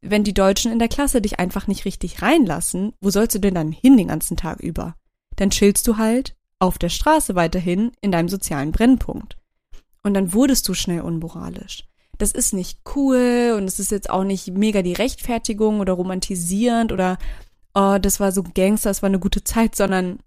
wenn 0.02 0.24
die 0.24 0.34
Deutschen 0.34 0.72
in 0.72 0.80
der 0.80 0.88
Klasse 0.88 1.22
dich 1.22 1.40
einfach 1.40 1.68
nicht 1.68 1.84
richtig 1.84 2.22
reinlassen, 2.22 2.94
wo 3.02 3.10
sollst 3.10 3.36
du 3.36 3.40
denn 3.40 3.56
dann 3.56 3.72
hin 3.72 3.98
den 3.98 4.08
ganzen 4.08 4.38
Tag 4.38 4.62
über? 4.62 4.96
Dann 5.36 5.50
chillst 5.50 5.88
du 5.88 5.98
halt 5.98 6.36
auf 6.60 6.78
der 6.78 6.90
Straße 6.90 7.36
weiterhin 7.36 7.92
in 8.02 8.12
deinem 8.12 8.30
sozialen 8.30 8.72
Brennpunkt. 8.72 9.38
Und 10.04 10.14
dann 10.14 10.34
wurdest 10.34 10.68
du 10.68 10.74
schnell 10.74 11.02
unmoralisch. 11.02 11.86
Das 12.18 12.32
ist 12.32 12.54
nicht 12.54 12.82
cool 12.96 13.56
und 13.58 13.64
es 13.64 13.80
ist 13.80 13.92
jetzt 13.92 14.10
auch 14.10 14.26
nicht 14.26 14.52
mega 14.52 14.82
die 14.82 14.94
Rechtfertigung 14.94 15.80
oder 15.80 15.94
romantisierend 15.94 16.92
oder 16.92 17.18
oh, 17.74 17.98
das 18.00 18.20
war 18.20 18.32
so 18.32 18.44
Gangster, 18.44 18.90
es 18.90 19.02
war 19.02 19.08
eine 19.08 19.20
gute 19.20 19.44
Zeit, 19.44 19.76
sondern 19.76 20.20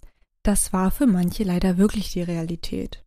das 0.43 0.73
war 0.73 0.91
für 0.91 1.07
manche 1.07 1.45
leider 1.45 1.79
wirklich 1.79 2.13
die 2.13 2.23
Realität. 2.23 3.05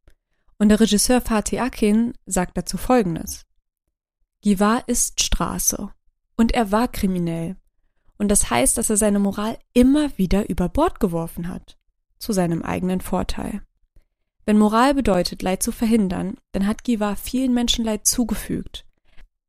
Und 0.58 0.70
der 0.70 0.80
Regisseur 0.80 1.22
Fatih 1.22 1.60
Akin 1.60 2.14
sagt 2.26 2.58
dazu 2.58 2.78
Folgendes. 2.78 3.46
Givar 4.42 4.88
ist 4.88 5.22
Straße 5.22 5.90
und 6.38 6.54
er 6.54 6.72
war 6.72 6.88
kriminell. 6.88 7.58
Und 8.18 8.30
das 8.30 8.50
heißt, 8.50 8.78
dass 8.78 8.90
er 8.90 8.98
seine 8.98 9.20
Moral 9.20 9.58
immer 9.74 10.18
wieder 10.18 10.50
über 10.50 10.70
Bord 10.70 11.00
geworfen 11.00 11.50
hat. 11.50 11.78
Zu 12.18 12.32
seinem 12.32 12.62
eigenen 12.62 13.02
Vorteil. 13.02 13.62
Wenn 14.46 14.58
Moral 14.58 14.94
bedeutet, 14.94 15.42
Leid 15.42 15.64
zu 15.64 15.72
verhindern, 15.72 16.38
dann 16.54 16.68
hat 16.68 16.84
Giva 16.84 17.16
vielen 17.16 17.54
Menschen 17.54 17.84
Leid 17.84 18.06
zugefügt. 18.06 18.86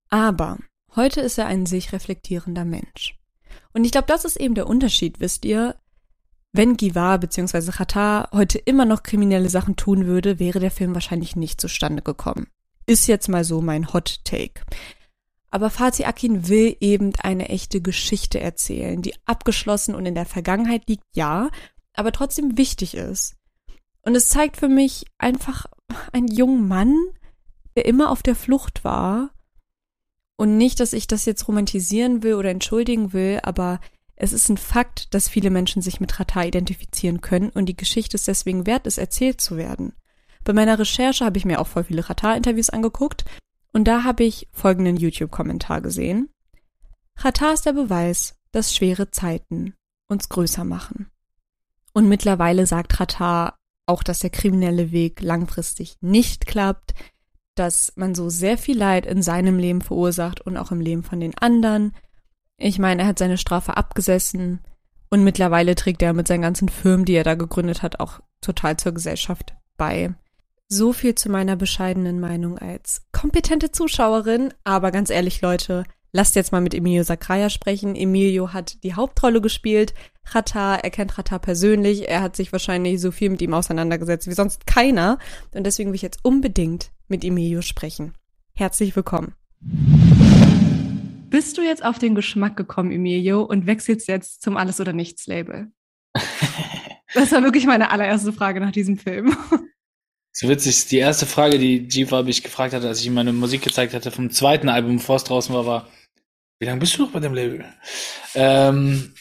Aber 0.08 0.58
heute 0.96 1.20
ist 1.20 1.38
er 1.38 1.46
ein 1.46 1.66
sich 1.66 1.92
reflektierender 1.92 2.64
Mensch. 2.64 3.16
Und 3.76 3.84
ich 3.84 3.92
glaube, 3.92 4.06
das 4.06 4.24
ist 4.24 4.36
eben 4.36 4.54
der 4.54 4.68
Unterschied, 4.68 5.20
wisst 5.20 5.44
ihr? 5.44 5.76
Wenn 6.50 6.78
Giva 6.78 7.18
bzw. 7.18 7.72
Qatar 7.72 8.30
heute 8.32 8.56
immer 8.56 8.86
noch 8.86 9.02
kriminelle 9.02 9.50
Sachen 9.50 9.76
tun 9.76 10.06
würde, 10.06 10.38
wäre 10.38 10.60
der 10.60 10.70
Film 10.70 10.94
wahrscheinlich 10.94 11.36
nicht 11.36 11.60
zustande 11.60 12.00
gekommen. 12.00 12.46
Ist 12.86 13.06
jetzt 13.06 13.28
mal 13.28 13.44
so 13.44 13.60
mein 13.60 13.92
Hot 13.92 14.24
Take. 14.24 14.62
Aber 15.50 15.68
Fatih 15.68 16.06
Akin 16.06 16.48
will 16.48 16.74
eben 16.80 17.12
eine 17.22 17.50
echte 17.50 17.82
Geschichte 17.82 18.40
erzählen, 18.40 19.02
die 19.02 19.12
abgeschlossen 19.26 19.94
und 19.94 20.06
in 20.06 20.14
der 20.14 20.24
Vergangenheit 20.24 20.88
liegt, 20.88 21.04
ja, 21.14 21.50
aber 21.92 22.12
trotzdem 22.12 22.56
wichtig 22.56 22.94
ist. 22.94 23.36
Und 24.00 24.14
es 24.14 24.30
zeigt 24.30 24.56
für 24.56 24.68
mich 24.68 25.04
einfach 25.18 25.66
einen 26.14 26.28
jungen 26.28 26.66
Mann, 26.66 26.96
der 27.76 27.84
immer 27.84 28.10
auf 28.10 28.22
der 28.22 28.36
Flucht 28.36 28.84
war. 28.84 29.32
Und 30.36 30.58
nicht, 30.58 30.80
dass 30.80 30.92
ich 30.92 31.06
das 31.06 31.24
jetzt 31.24 31.48
romantisieren 31.48 32.22
will 32.22 32.34
oder 32.34 32.50
entschuldigen 32.50 33.12
will, 33.12 33.40
aber 33.42 33.80
es 34.16 34.32
ist 34.32 34.48
ein 34.48 34.56
Fakt, 34.56 35.12
dass 35.14 35.28
viele 35.28 35.50
Menschen 35.50 35.82
sich 35.82 36.00
mit 36.00 36.18
Rata 36.18 36.42
identifizieren 36.42 37.20
können 37.20 37.50
und 37.50 37.66
die 37.66 37.76
Geschichte 37.76 38.16
ist 38.16 38.28
deswegen 38.28 38.66
wert, 38.66 38.86
es 38.86 38.98
erzählt 38.98 39.40
zu 39.40 39.56
werden. 39.56 39.94
Bei 40.44 40.52
meiner 40.52 40.78
Recherche 40.78 41.24
habe 41.24 41.38
ich 41.38 41.44
mir 41.44 41.60
auch 41.60 41.66
voll 41.66 41.84
viele 41.84 42.08
Rata-Interviews 42.08 42.70
angeguckt 42.70 43.24
und 43.72 43.84
da 43.84 44.04
habe 44.04 44.24
ich 44.24 44.48
folgenden 44.52 44.96
YouTube-Kommentar 44.96 45.80
gesehen. 45.80 46.30
Chata 47.16 47.52
ist 47.52 47.66
der 47.66 47.72
Beweis, 47.72 48.36
dass 48.52 48.74
schwere 48.74 49.10
Zeiten 49.10 49.74
uns 50.08 50.28
größer 50.28 50.64
machen. 50.64 51.10
Und 51.92 52.08
mittlerweile 52.08 52.66
sagt 52.66 52.92
Chata 52.92 53.56
auch, 53.86 54.02
dass 54.02 54.20
der 54.20 54.30
kriminelle 54.30 54.92
Weg 54.92 55.20
langfristig 55.20 55.96
nicht 56.00 56.46
klappt, 56.46 56.94
dass 57.58 57.92
man 57.96 58.14
so 58.14 58.28
sehr 58.28 58.58
viel 58.58 58.78
Leid 58.78 59.06
in 59.06 59.22
seinem 59.22 59.58
Leben 59.58 59.80
verursacht 59.80 60.40
und 60.40 60.56
auch 60.56 60.70
im 60.70 60.80
Leben 60.80 61.02
von 61.02 61.20
den 61.20 61.36
anderen 61.38 61.92
Ich 62.58 62.78
meine, 62.78 63.02
er 63.02 63.08
hat 63.08 63.18
seine 63.18 63.38
Strafe 63.38 63.76
abgesessen 63.76 64.60
und 65.10 65.24
mittlerweile 65.24 65.74
trägt 65.74 66.02
er 66.02 66.12
mit 66.12 66.28
seinen 66.28 66.42
ganzen 66.42 66.68
Firmen, 66.68 67.04
die 67.04 67.14
er 67.14 67.24
da 67.24 67.34
gegründet 67.34 67.82
hat, 67.82 68.00
auch 68.00 68.20
total 68.40 68.76
zur 68.76 68.92
Gesellschaft 68.92 69.54
bei. 69.76 70.14
So 70.68 70.92
viel 70.92 71.14
zu 71.14 71.30
meiner 71.30 71.54
bescheidenen 71.54 72.18
Meinung 72.18 72.58
als 72.58 73.06
kompetente 73.12 73.70
Zuschauerin. 73.70 74.52
Aber 74.64 74.90
ganz 74.90 75.10
ehrlich, 75.10 75.40
Leute, 75.40 75.84
lasst 76.12 76.34
jetzt 76.34 76.50
mal 76.50 76.60
mit 76.60 76.74
Emilio 76.74 77.04
Sacraia 77.04 77.50
sprechen. 77.50 77.94
Emilio 77.94 78.52
hat 78.52 78.82
die 78.82 78.94
Hauptrolle 78.94 79.40
gespielt. 79.40 79.94
Rata, 80.24 80.74
er 80.74 80.90
kennt 80.90 81.16
Rata 81.18 81.38
persönlich. 81.38 82.08
Er 82.08 82.20
hat 82.20 82.34
sich 82.34 82.50
wahrscheinlich 82.50 83.00
so 83.00 83.12
viel 83.12 83.30
mit 83.30 83.42
ihm 83.42 83.54
auseinandergesetzt 83.54 84.26
wie 84.26 84.34
sonst 84.34 84.66
keiner. 84.66 85.18
Und 85.54 85.64
deswegen 85.64 85.90
will 85.90 85.96
ich 85.96 86.02
jetzt 86.02 86.24
unbedingt 86.24 86.90
mit 87.08 87.24
Emilio 87.24 87.62
sprechen. 87.62 88.14
Herzlich 88.54 88.94
willkommen. 88.96 89.34
Bist 91.30 91.58
du 91.58 91.62
jetzt 91.62 91.84
auf 91.84 91.98
den 91.98 92.14
Geschmack 92.14 92.56
gekommen, 92.56 92.92
Emilio, 92.92 93.42
und 93.42 93.66
wechselst 93.66 94.08
jetzt 94.08 94.42
zum 94.42 94.56
Alles- 94.56 94.80
oder 94.80 94.92
Nichts-Label? 94.92 95.70
Das 97.14 97.32
war 97.32 97.42
wirklich 97.42 97.64
meine 97.64 97.90
allererste 97.90 98.32
Frage 98.32 98.60
nach 98.60 98.72
diesem 98.72 98.98
Film. 98.98 99.34
So 100.32 100.50
witzig, 100.50 100.88
die 100.88 100.98
erste 100.98 101.24
Frage, 101.24 101.58
die 101.58 101.88
Jiva 101.88 102.22
mich 102.22 102.42
gefragt 102.42 102.74
hatte, 102.74 102.88
als 102.88 103.00
ich 103.00 103.06
ihm 103.06 103.14
meine 103.14 103.32
Musik 103.32 103.62
gezeigt 103.62 103.94
hatte 103.94 104.10
vom 104.10 104.28
zweiten 104.28 104.68
Album, 104.68 104.96
bevor 104.96 105.16
es 105.16 105.24
draußen 105.24 105.54
war, 105.54 105.64
war, 105.64 105.88
wie 106.58 106.66
lange 106.66 106.80
bist 106.80 106.98
du 106.98 107.04
noch 107.04 107.12
bei 107.12 107.20
dem 107.20 107.32
Label? 107.32 107.64
Ähm, 108.34 109.14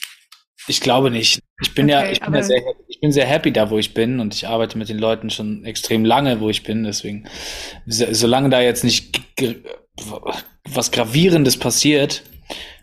ich 0.67 0.81
glaube 0.81 1.11
nicht. 1.11 1.39
Ich 1.62 1.74
bin 1.74 1.85
okay, 1.85 1.93
ja, 1.93 2.12
ich 2.12 2.19
bin 2.19 2.33
ja 2.33 2.43
sehr, 2.43 2.62
ich 2.88 3.00
bin 3.00 3.12
sehr 3.13 3.25
happy 3.25 3.53
da, 3.53 3.69
wo 3.69 3.77
ich 3.77 3.93
bin 3.93 4.19
und 4.19 4.33
ich 4.33 4.47
arbeite 4.47 4.77
mit 4.77 4.89
den 4.89 5.00
Leuten 5.00 5.29
schon 5.29 5.63
extrem 5.63 6.03
lange, 6.03 6.41
wo 6.41 6.50
ich 6.50 6.63
bin. 6.63 6.83
Deswegen, 6.83 7.29
solange 7.85 8.50
da 8.50 8.59
jetzt 8.62 8.83
nicht 8.83 9.21
was 10.69 10.91
Gravierendes 10.91 11.57
passiert, 11.57 12.24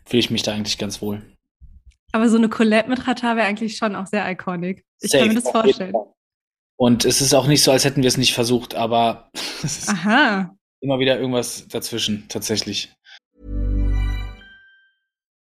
fühle 0.06 0.20
ich 0.20 0.30
mich 0.30 0.42
da 0.42 0.52
eigentlich 0.52 0.78
ganz 0.78 1.02
wohl. 1.02 1.22
Aber 2.12 2.28
so 2.28 2.36
eine 2.36 2.48
Collab 2.48 2.88
mit 2.88 3.06
Rata 3.06 3.36
wäre 3.36 3.46
eigentlich 3.46 3.76
schon 3.76 3.94
auch 3.94 4.06
sehr 4.06 4.30
iconic. 4.30 4.84
Ich 5.00 5.10
Safe, 5.10 5.24
kann 5.24 5.34
mir 5.34 5.40
das 5.40 5.50
vorstellen. 5.50 5.94
Und 6.76 7.04
es 7.04 7.20
ist 7.20 7.34
auch 7.34 7.46
nicht 7.46 7.62
so, 7.62 7.70
als 7.70 7.84
hätten 7.84 8.02
wir 8.02 8.08
es 8.08 8.16
nicht 8.16 8.34
versucht, 8.34 8.74
aber 8.74 9.30
es 9.62 9.78
ist 9.78 9.88
Aha. 9.90 10.54
immer 10.80 10.98
wieder 10.98 11.18
irgendwas 11.18 11.68
dazwischen, 11.68 12.26
tatsächlich. 12.28 12.92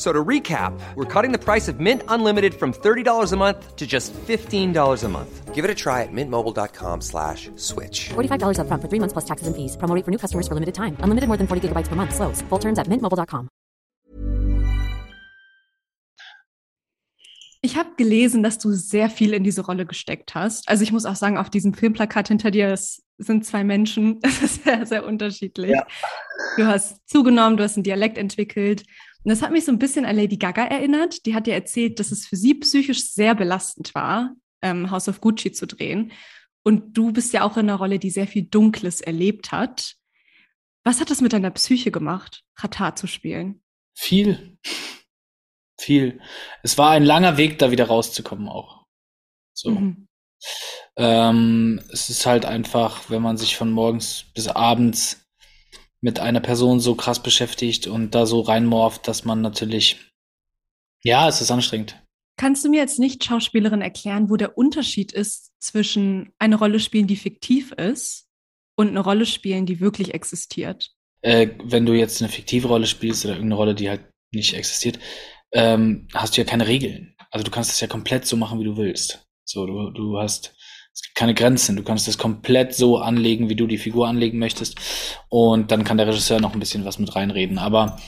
So 0.00 0.14
to 0.14 0.24
recap, 0.24 0.72
we're 0.94 1.04
cutting 1.04 1.30
the 1.30 1.38
price 1.38 1.68
of 1.68 1.78
Mint 1.78 2.02
Unlimited 2.08 2.54
from 2.54 2.72
$30 2.72 3.32
a 3.32 3.36
month 3.36 3.76
to 3.76 3.86
just 3.86 4.14
$15 4.14 5.04
a 5.04 5.08
month. 5.08 5.54
Give 5.54 5.62
it 5.62 5.70
a 5.70 5.74
try 5.74 6.00
at 6.04 6.08
mintmobile.com 6.10 7.02
slash 7.02 7.50
switch. 7.56 8.08
$45 8.08 8.60
up 8.60 8.66
front 8.66 8.80
for 8.80 8.88
three 8.88 8.98
months 8.98 9.12
plus 9.12 9.26
taxes 9.26 9.46
and 9.46 9.54
fees. 9.54 9.76
Promo 9.76 10.02
for 10.02 10.10
new 10.10 10.16
customers 10.16 10.48
for 10.48 10.54
limited 10.54 10.74
time. 10.74 10.96
Unlimited 11.00 11.28
more 11.28 11.36
than 11.36 11.46
40 11.46 11.68
gigabytes 11.68 11.88
per 11.88 11.96
month. 11.96 12.14
Slows. 12.14 12.40
Full 12.48 12.58
terms 12.58 12.78
at 12.78 12.88
mintmobile.com. 12.88 13.50
Ich 17.60 17.76
habe 17.76 17.90
gelesen, 17.98 18.42
dass 18.42 18.56
du 18.56 18.72
sehr 18.72 19.10
viel 19.10 19.34
in 19.34 19.44
diese 19.44 19.66
Rolle 19.66 19.84
gesteckt 19.84 20.34
hast. 20.34 20.66
Also 20.66 20.82
ich 20.82 20.92
muss 20.92 21.04
auch 21.04 21.16
sagen, 21.16 21.36
auf 21.36 21.50
diesem 21.50 21.74
Filmplakat 21.74 22.28
hinter 22.28 22.50
dir 22.50 22.74
sind 23.18 23.44
zwei 23.44 23.64
Menschen. 23.64 24.18
Das 24.22 24.40
ist 24.40 24.64
sehr, 24.64 24.86
sehr 24.86 25.04
unterschiedlich. 25.04 25.72
Ja. 25.72 25.86
Du 26.56 26.66
hast 26.66 27.06
zugenommen, 27.06 27.58
du 27.58 27.64
hast 27.64 27.76
einen 27.76 27.84
Dialekt 27.84 28.16
entwickelt 28.16 28.84
und 29.22 29.28
das 29.28 29.42
hat 29.42 29.52
mich 29.52 29.64
so 29.64 29.72
ein 29.72 29.78
bisschen 29.78 30.04
an 30.04 30.16
Lady 30.16 30.36
Gaga 30.36 30.64
erinnert. 30.64 31.26
Die 31.26 31.34
hat 31.34 31.46
ja 31.46 31.54
erzählt, 31.54 32.00
dass 32.00 32.10
es 32.10 32.26
für 32.26 32.36
sie 32.36 32.54
psychisch 32.54 33.04
sehr 33.04 33.34
belastend 33.34 33.94
war, 33.94 34.34
ähm, 34.62 34.90
House 34.90 35.08
of 35.08 35.20
Gucci 35.20 35.52
zu 35.52 35.66
drehen. 35.66 36.12
Und 36.62 36.96
du 36.96 37.12
bist 37.12 37.32
ja 37.32 37.42
auch 37.42 37.56
in 37.56 37.68
einer 37.68 37.76
Rolle, 37.76 37.98
die 37.98 38.10
sehr 38.10 38.26
viel 38.26 38.44
Dunkles 38.44 39.00
erlebt 39.00 39.52
hat. 39.52 39.96
Was 40.84 41.00
hat 41.00 41.10
das 41.10 41.20
mit 41.20 41.32
deiner 41.32 41.50
Psyche 41.50 41.90
gemacht, 41.90 42.44
Katar 42.54 42.96
zu 42.96 43.06
spielen? 43.06 43.62
Viel. 43.94 44.58
Viel. 45.78 46.20
Es 46.62 46.78
war 46.78 46.90
ein 46.90 47.04
langer 47.04 47.36
Weg, 47.36 47.58
da 47.58 47.70
wieder 47.70 47.86
rauszukommen 47.86 48.48
auch. 48.48 48.86
So. 49.52 49.70
Mhm. 49.70 50.08
Ähm, 50.96 51.82
es 51.92 52.08
ist 52.08 52.24
halt 52.26 52.44
einfach, 52.44 53.10
wenn 53.10 53.22
man 53.22 53.36
sich 53.36 53.56
von 53.56 53.70
morgens 53.70 54.24
bis 54.34 54.48
abends 54.48 55.19
mit 56.00 56.18
einer 56.18 56.40
Person 56.40 56.80
so 56.80 56.94
krass 56.94 57.22
beschäftigt 57.22 57.86
und 57.86 58.14
da 58.14 58.26
so 58.26 58.40
reinmorft, 58.40 59.06
dass 59.06 59.24
man 59.24 59.40
natürlich, 59.40 60.10
ja, 61.02 61.28
es 61.28 61.40
ist 61.40 61.50
anstrengend. 61.50 61.96
Kannst 62.36 62.64
du 62.64 62.70
mir 62.70 62.80
als 62.80 62.98
Nicht-Schauspielerin 62.98 63.82
erklären, 63.82 64.30
wo 64.30 64.36
der 64.36 64.56
Unterschied 64.56 65.12
ist 65.12 65.52
zwischen 65.60 66.32
eine 66.38 66.56
Rolle 66.56 66.80
spielen, 66.80 67.06
die 67.06 67.16
fiktiv 67.16 67.72
ist 67.72 68.28
und 68.76 68.88
eine 68.88 69.00
Rolle 69.00 69.26
spielen, 69.26 69.66
die 69.66 69.80
wirklich 69.80 70.14
existiert? 70.14 70.90
Äh, 71.20 71.50
wenn 71.62 71.84
du 71.84 71.92
jetzt 71.92 72.22
eine 72.22 72.30
fiktive 72.30 72.68
Rolle 72.68 72.86
spielst 72.86 73.26
oder 73.26 73.34
irgendeine 73.34 73.56
Rolle, 73.56 73.74
die 73.74 73.90
halt 73.90 74.10
nicht 74.32 74.54
existiert, 74.54 74.98
ähm, 75.52 76.08
hast 76.14 76.36
du 76.36 76.40
ja 76.40 76.46
keine 76.46 76.66
Regeln. 76.66 77.14
Also 77.30 77.44
du 77.44 77.50
kannst 77.50 77.72
es 77.72 77.80
ja 77.80 77.88
komplett 77.88 78.26
so 78.26 78.36
machen, 78.36 78.58
wie 78.58 78.64
du 78.64 78.78
willst. 78.78 79.26
So, 79.50 79.66
du, 79.66 79.90
du 79.90 80.18
hast 80.18 80.54
es 80.92 81.02
gibt 81.02 81.16
keine 81.16 81.34
Grenzen. 81.34 81.76
Du 81.76 81.82
kannst 81.84 82.08
es 82.08 82.18
komplett 82.18 82.74
so 82.74 82.98
anlegen, 82.98 83.48
wie 83.48 83.54
du 83.54 83.66
die 83.66 83.78
Figur 83.78 84.08
anlegen 84.08 84.38
möchtest. 84.38 84.76
Und 85.28 85.70
dann 85.70 85.84
kann 85.84 85.96
der 85.96 86.08
Regisseur 86.08 86.40
noch 86.40 86.52
ein 86.52 86.58
bisschen 86.58 86.84
was 86.84 86.98
mit 86.98 87.14
reinreden. 87.14 87.58
Aber 87.58 87.98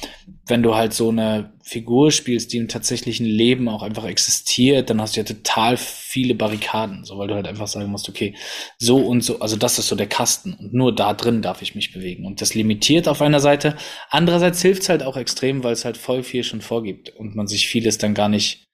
wenn 0.46 0.64
du 0.64 0.74
halt 0.74 0.92
so 0.92 1.08
eine 1.08 1.52
Figur 1.62 2.10
spielst, 2.10 2.52
die 2.52 2.56
im 2.58 2.66
tatsächlichen 2.66 3.24
Leben 3.24 3.68
auch 3.68 3.82
einfach 3.82 4.04
existiert, 4.04 4.90
dann 4.90 5.00
hast 5.00 5.14
du 5.14 5.20
ja 5.20 5.24
total 5.24 5.76
viele 5.76 6.34
Barrikaden. 6.34 7.04
So, 7.04 7.18
weil 7.18 7.28
du 7.28 7.34
halt 7.34 7.46
einfach 7.46 7.68
sagen 7.68 7.90
musst, 7.90 8.08
okay, 8.08 8.34
so 8.78 8.98
und 8.98 9.22
so, 9.22 9.38
also 9.38 9.56
das 9.56 9.78
ist 9.78 9.86
so 9.86 9.94
der 9.94 10.08
Kasten. 10.08 10.54
Und 10.54 10.74
nur 10.74 10.92
da 10.92 11.14
drin 11.14 11.40
darf 11.40 11.62
ich 11.62 11.76
mich 11.76 11.92
bewegen. 11.92 12.26
Und 12.26 12.40
das 12.40 12.54
limitiert 12.54 13.06
auf 13.06 13.22
einer 13.22 13.40
Seite. 13.40 13.76
Andererseits 14.10 14.60
hilft 14.60 14.82
es 14.82 14.88
halt 14.88 15.04
auch 15.04 15.16
extrem, 15.16 15.62
weil 15.62 15.72
es 15.72 15.84
halt 15.84 15.96
voll 15.96 16.24
viel 16.24 16.42
schon 16.42 16.60
vorgibt 16.60 17.10
und 17.16 17.36
man 17.36 17.46
sich 17.46 17.68
vieles 17.68 17.96
dann 17.96 18.12
gar 18.12 18.28
nicht 18.28 18.66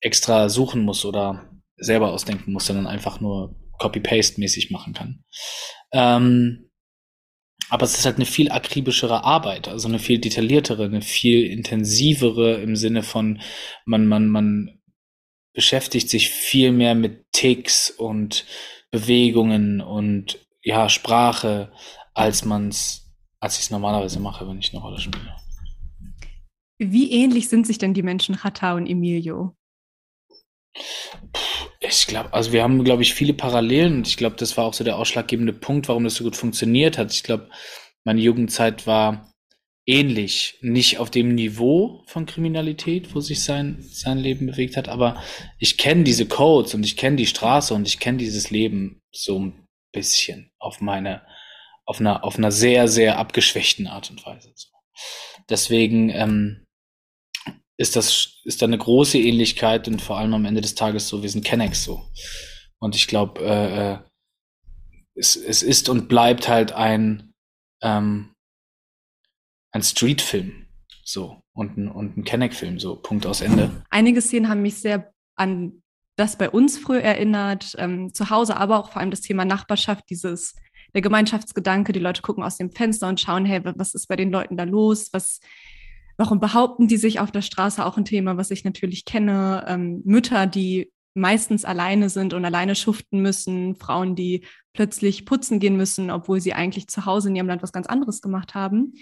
extra 0.00 0.48
suchen 0.48 0.82
muss 0.82 1.04
oder 1.04 1.49
selber 1.80 2.12
ausdenken 2.12 2.52
muss, 2.52 2.66
sondern 2.66 2.86
einfach 2.86 3.20
nur 3.20 3.56
Copy-Paste-mäßig 3.78 4.70
machen 4.70 4.92
kann. 4.92 5.24
Ähm, 5.92 6.70
aber 7.68 7.84
es 7.84 7.96
ist 7.96 8.04
halt 8.04 8.16
eine 8.16 8.26
viel 8.26 8.50
akribischere 8.50 9.24
Arbeit, 9.24 9.68
also 9.68 9.88
eine 9.88 9.98
viel 9.98 10.18
detailliertere, 10.18 10.84
eine 10.84 11.02
viel 11.02 11.46
intensivere 11.46 12.60
im 12.60 12.76
Sinne 12.76 13.02
von, 13.02 13.40
man, 13.86 14.06
man, 14.06 14.28
man 14.28 14.80
beschäftigt 15.52 16.08
sich 16.10 16.30
viel 16.30 16.72
mehr 16.72 16.94
mit 16.94 17.32
Ticks 17.32 17.90
und 17.90 18.44
Bewegungen 18.90 19.80
und 19.80 20.46
ja, 20.62 20.88
Sprache, 20.88 21.72
als 22.12 22.44
man's, 22.44 23.14
als 23.38 23.56
ich 23.56 23.64
es 23.64 23.70
normalerweise 23.70 24.20
mache, 24.20 24.46
wenn 24.48 24.58
ich 24.58 24.72
eine 24.72 24.82
Rolle 24.82 25.00
spiele. 25.00 25.36
Wie 26.78 27.12
ähnlich 27.12 27.48
sind 27.48 27.66
sich 27.66 27.78
denn 27.78 27.94
die 27.94 28.02
Menschen 28.02 28.42
Hata 28.42 28.74
und 28.74 28.86
Emilio? 28.86 29.54
Ich 31.90 32.06
glaube, 32.06 32.32
also 32.32 32.52
wir 32.52 32.62
haben, 32.62 32.84
glaube 32.84 33.02
ich, 33.02 33.14
viele 33.14 33.34
Parallelen 33.34 34.02
ich 34.02 34.16
glaube, 34.16 34.36
das 34.36 34.56
war 34.56 34.64
auch 34.64 34.74
so 34.74 34.84
der 34.84 34.96
ausschlaggebende 34.96 35.52
Punkt, 35.52 35.88
warum 35.88 36.04
das 36.04 36.14
so 36.14 36.24
gut 36.24 36.36
funktioniert 36.36 36.98
hat. 36.98 37.12
Ich 37.12 37.22
glaube, 37.22 37.48
meine 38.04 38.20
Jugendzeit 38.20 38.86
war 38.86 39.32
ähnlich, 39.86 40.58
nicht 40.60 40.98
auf 40.98 41.10
dem 41.10 41.34
Niveau 41.34 42.04
von 42.06 42.26
Kriminalität, 42.26 43.14
wo 43.14 43.20
sich 43.20 43.42
sein, 43.42 43.78
sein 43.80 44.18
Leben 44.18 44.46
bewegt 44.46 44.76
hat, 44.76 44.88
aber 44.88 45.20
ich 45.58 45.78
kenne 45.78 46.04
diese 46.04 46.26
Codes 46.26 46.74
und 46.74 46.84
ich 46.84 46.96
kenne 46.96 47.16
die 47.16 47.26
Straße 47.26 47.74
und 47.74 47.88
ich 47.88 47.98
kenne 47.98 48.18
dieses 48.18 48.50
Leben 48.50 49.00
so 49.10 49.38
ein 49.40 49.66
bisschen 49.92 50.52
auf 50.58 50.80
meine, 50.80 51.22
auf 51.86 51.98
einer, 51.98 52.24
auf 52.24 52.38
einer 52.38 52.52
sehr, 52.52 52.86
sehr 52.86 53.18
abgeschwächten 53.18 53.88
Art 53.88 54.10
und 54.10 54.24
Weise. 54.24 54.54
Deswegen, 55.48 56.10
ähm, 56.10 56.66
ist 57.80 57.96
das, 57.96 58.42
ist 58.44 58.60
da 58.60 58.66
eine 58.66 58.76
große 58.76 59.18
Ähnlichkeit 59.18 59.88
und 59.88 60.02
vor 60.02 60.18
allem 60.18 60.34
am 60.34 60.44
Ende 60.44 60.60
des 60.60 60.74
Tages 60.74 61.08
so, 61.08 61.22
wir 61.22 61.30
sind 61.30 61.46
Kennex 61.46 61.82
so. 61.82 62.10
Und 62.78 62.94
ich 62.94 63.06
glaube, 63.06 63.40
äh, 63.40 63.92
äh, 63.92 63.98
es, 65.14 65.34
es 65.34 65.62
ist 65.62 65.88
und 65.88 66.06
bleibt 66.06 66.46
halt 66.46 66.72
ein, 66.72 67.32
ähm, 67.80 68.34
ein 69.72 69.82
Streetfilm. 69.82 70.66
So. 71.04 71.40
Und 71.54 71.78
ein, 71.78 71.88
und 71.88 72.18
ein 72.18 72.24
Kenneck-Film, 72.24 72.78
so. 72.78 72.96
Punkt 72.96 73.24
aus 73.24 73.40
Ende. 73.40 73.82
Einige 73.88 74.20
Szenen 74.20 74.50
haben 74.50 74.60
mich 74.60 74.76
sehr 74.76 75.14
an 75.36 75.82
das 76.16 76.36
bei 76.36 76.50
uns 76.50 76.76
früher 76.76 77.00
erinnert, 77.00 77.74
ähm, 77.78 78.12
zu 78.12 78.28
Hause, 78.28 78.58
aber 78.58 78.78
auch 78.78 78.92
vor 78.92 79.00
allem 79.00 79.10
das 79.10 79.22
Thema 79.22 79.46
Nachbarschaft, 79.46 80.04
dieses, 80.10 80.54
der 80.94 81.00
Gemeinschaftsgedanke, 81.00 81.92
die 81.92 81.98
Leute 81.98 82.20
gucken 82.20 82.44
aus 82.44 82.58
dem 82.58 82.72
Fenster 82.72 83.08
und 83.08 83.20
schauen, 83.20 83.46
hey, 83.46 83.62
was 83.64 83.94
ist 83.94 84.06
bei 84.06 84.16
den 84.16 84.30
Leuten 84.30 84.58
da 84.58 84.64
los? 84.64 85.08
Was, 85.14 85.40
Warum 86.20 86.38
behaupten 86.38 86.86
die 86.86 86.98
sich 86.98 87.18
auf 87.18 87.30
der 87.30 87.40
Straße 87.40 87.82
auch 87.82 87.96
ein 87.96 88.04
Thema, 88.04 88.36
was 88.36 88.50
ich 88.50 88.62
natürlich 88.62 89.06
kenne? 89.06 89.64
Ähm, 89.66 90.02
Mütter, 90.04 90.46
die 90.46 90.92
meistens 91.14 91.64
alleine 91.64 92.10
sind 92.10 92.34
und 92.34 92.44
alleine 92.44 92.74
schuften 92.74 93.22
müssen, 93.22 93.74
Frauen, 93.76 94.16
die 94.16 94.44
plötzlich 94.74 95.24
putzen 95.24 95.60
gehen 95.60 95.78
müssen, 95.78 96.10
obwohl 96.10 96.42
sie 96.42 96.52
eigentlich 96.52 96.88
zu 96.88 97.06
Hause 97.06 97.30
in 97.30 97.36
ihrem 97.36 97.46
Land 97.46 97.62
was 97.62 97.72
ganz 97.72 97.86
anderes 97.86 98.20
gemacht 98.20 98.54
haben. 98.54 98.92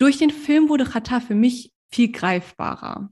durch 0.00 0.18
den 0.18 0.30
Film 0.30 0.68
wurde 0.68 0.86
Chata 0.86 1.20
für 1.20 1.36
mich 1.36 1.72
viel 1.92 2.10
greifbarer 2.10 3.10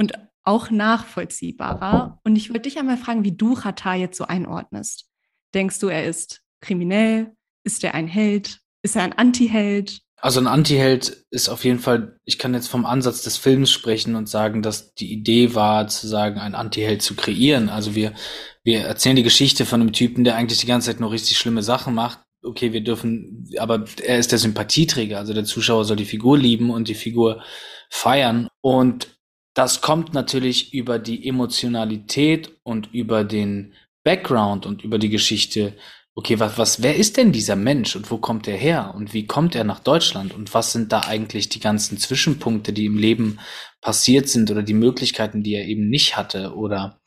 und 0.00 0.14
auch 0.42 0.70
nachvollziehbarer. 0.70 2.18
Und 2.24 2.34
ich 2.34 2.50
wollte 2.50 2.62
dich 2.62 2.80
einmal 2.80 2.96
fragen, 2.96 3.22
wie 3.22 3.36
du 3.36 3.54
Chata 3.54 3.94
jetzt 3.94 4.18
so 4.18 4.24
einordnest. 4.24 5.08
Denkst 5.54 5.78
du, 5.78 5.86
er 5.86 6.04
ist 6.04 6.42
kriminell? 6.60 7.36
Ist 7.62 7.84
er 7.84 7.94
ein 7.94 8.08
Held? 8.08 8.58
Ist 8.82 8.96
er 8.96 9.04
ein 9.04 9.12
Anti-Held? 9.12 10.03
Also 10.20 10.40
ein 10.40 10.46
Anti-Held 10.46 11.24
ist 11.30 11.48
auf 11.48 11.64
jeden 11.64 11.80
Fall, 11.80 12.18
ich 12.24 12.38
kann 12.38 12.54
jetzt 12.54 12.68
vom 12.68 12.86
Ansatz 12.86 13.22
des 13.22 13.36
Films 13.36 13.70
sprechen 13.70 14.14
und 14.14 14.28
sagen, 14.28 14.62
dass 14.62 14.94
die 14.94 15.12
Idee 15.12 15.54
war, 15.54 15.86
zu 15.88 16.06
sagen, 16.06 16.38
einen 16.38 16.54
Anti-Held 16.54 17.02
zu 17.02 17.14
kreieren. 17.14 17.68
Also 17.68 17.94
wir, 17.94 18.14
wir 18.62 18.80
erzählen 18.80 19.16
die 19.16 19.22
Geschichte 19.22 19.66
von 19.66 19.80
einem 19.80 19.92
Typen, 19.92 20.24
der 20.24 20.36
eigentlich 20.36 20.60
die 20.60 20.66
ganze 20.66 20.90
Zeit 20.90 21.00
nur 21.00 21.12
richtig 21.12 21.36
schlimme 21.36 21.62
Sachen 21.62 21.94
macht. 21.94 22.20
Okay, 22.42 22.72
wir 22.72 22.82
dürfen, 22.82 23.50
aber 23.58 23.84
er 24.02 24.18
ist 24.18 24.32
der 24.32 24.38
Sympathieträger. 24.38 25.18
Also 25.18 25.34
der 25.34 25.44
Zuschauer 25.44 25.84
soll 25.84 25.96
die 25.96 26.04
Figur 26.04 26.38
lieben 26.38 26.70
und 26.70 26.88
die 26.88 26.94
Figur 26.94 27.42
feiern. 27.90 28.48
Und 28.62 29.18
das 29.54 29.80
kommt 29.82 30.14
natürlich 30.14 30.74
über 30.74 30.98
die 30.98 31.28
Emotionalität 31.28 32.50
und 32.62 32.92
über 32.92 33.24
den 33.24 33.74
Background 34.04 34.66
und 34.66 34.82
über 34.82 34.98
die 34.98 35.08
Geschichte 35.08 35.74
okay, 36.14 36.38
was, 36.38 36.58
was, 36.58 36.82
wer 36.82 36.96
ist 36.96 37.16
denn 37.16 37.32
dieser 37.32 37.56
Mensch 37.56 37.96
und 37.96 38.10
wo 38.10 38.18
kommt 38.18 38.46
er 38.46 38.56
her 38.56 38.94
und 38.94 39.12
wie 39.12 39.26
kommt 39.26 39.54
er 39.54 39.64
nach 39.64 39.80
Deutschland 39.80 40.32
und 40.32 40.54
was 40.54 40.72
sind 40.72 40.92
da 40.92 41.00
eigentlich 41.00 41.48
die 41.48 41.60
ganzen 41.60 41.98
Zwischenpunkte, 41.98 42.72
die 42.72 42.86
im 42.86 42.98
Leben 42.98 43.40
passiert 43.80 44.28
sind 44.28 44.50
oder 44.50 44.62
die 44.62 44.74
Möglichkeiten, 44.74 45.42
die 45.42 45.54
er 45.54 45.66
eben 45.66 45.88
nicht 45.88 46.16
hatte 46.16 46.54
oder 46.54 47.00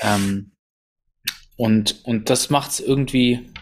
ähm, 0.00 0.52
und 1.56 2.04
und 2.04 2.30
das 2.30 2.50
macht's 2.50 2.80
irgendwie 2.80 3.52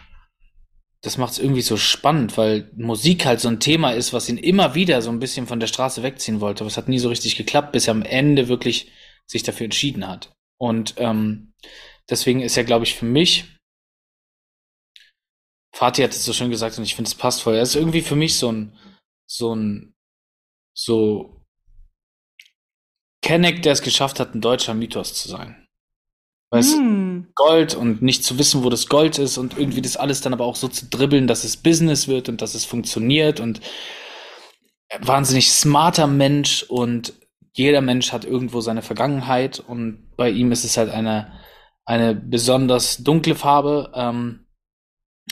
das 1.01 1.17
macht's 1.17 1.37
irgendwie 1.37 1.61
so 1.61 1.75
spannend, 1.75 2.37
weil 2.37 2.71
Musik 2.77 3.25
halt 3.25 3.41
so 3.41 3.49
ein 3.49 3.59
Thema 3.59 3.91
ist, 3.91 4.13
was 4.13 4.29
ihn 4.29 4.37
immer 4.37 4.73
wieder 4.73 5.01
so 5.01 5.09
ein 5.11 5.19
bisschen 5.19 5.47
von 5.47 5.59
der 5.59 5.67
Straße 5.67 6.01
wegziehen 6.01 6.39
wollte. 6.39 6.61
Aber 6.61 6.69
es 6.69 6.77
hat 6.77 6.87
nie 6.87 6.97
so 6.97 7.09
richtig 7.09 7.35
geklappt, 7.35 7.73
bis 7.73 7.87
er 7.87 7.91
am 7.91 8.03
Ende 8.03 8.47
wirklich 8.47 8.89
sich 9.25 9.43
dafür 9.43 9.65
entschieden 9.65 10.07
hat. 10.07 10.33
Und 10.57 10.95
ähm, 10.97 11.53
deswegen 12.09 12.39
ist 12.39 12.55
er, 12.55 12.63
glaube 12.63 12.85
ich, 12.85 12.95
für 12.95 13.05
mich 13.05 13.52
Fatih 15.73 16.03
hat 16.03 16.11
es 16.11 16.23
so 16.23 16.33
schön 16.33 16.51
gesagt 16.51 16.77
und 16.77 16.83
ich 16.83 16.95
finde, 16.95 17.09
es 17.09 17.15
passt 17.15 17.41
voll. 17.41 17.55
Er 17.55 17.63
ist 17.63 17.75
irgendwie 17.75 18.01
für 18.01 18.15
mich 18.15 18.37
so 18.37 18.51
ein, 18.51 18.77
so 19.25 19.55
ein, 19.55 19.95
so 20.75 21.41
Kenneck, 23.21 23.63
der 23.63 23.73
es 23.73 23.81
geschafft 23.81 24.19
hat, 24.19 24.35
ein 24.35 24.41
deutscher 24.41 24.75
Mythos 24.75 25.13
zu 25.15 25.29
sein. 25.29 25.67
Weißt 26.51 26.77
mm. 26.77 27.31
Gold 27.33 27.73
und 27.73 28.03
nicht 28.03 28.23
zu 28.23 28.37
wissen, 28.37 28.63
wo 28.63 28.69
das 28.69 28.87
Gold 28.87 29.17
ist 29.17 29.39
und 29.39 29.57
irgendwie 29.57 29.81
das 29.81 29.97
alles 29.97 30.21
dann 30.21 30.33
aber 30.33 30.45
auch 30.45 30.55
so 30.55 30.67
zu 30.67 30.85
dribbeln, 30.85 31.25
dass 31.25 31.43
es 31.43 31.57
Business 31.57 32.07
wird 32.07 32.29
und 32.29 32.43
dass 32.43 32.53
es 32.53 32.65
funktioniert 32.65 33.39
und 33.39 33.59
wahnsinnig 34.99 35.51
smarter 35.51 36.05
Mensch 36.05 36.61
und 36.63 37.13
jeder 37.53 37.81
Mensch 37.81 38.11
hat 38.11 38.25
irgendwo 38.25 38.61
seine 38.61 38.83
Vergangenheit 38.83 39.59
und 39.59 40.15
bei 40.15 40.29
ihm 40.29 40.51
ist 40.51 40.63
es 40.63 40.77
halt 40.77 40.91
eine, 40.91 41.33
eine 41.85 42.13
besonders 42.13 42.97
dunkle 42.97 43.33
Farbe. 43.33 43.91
Ähm, 43.95 44.42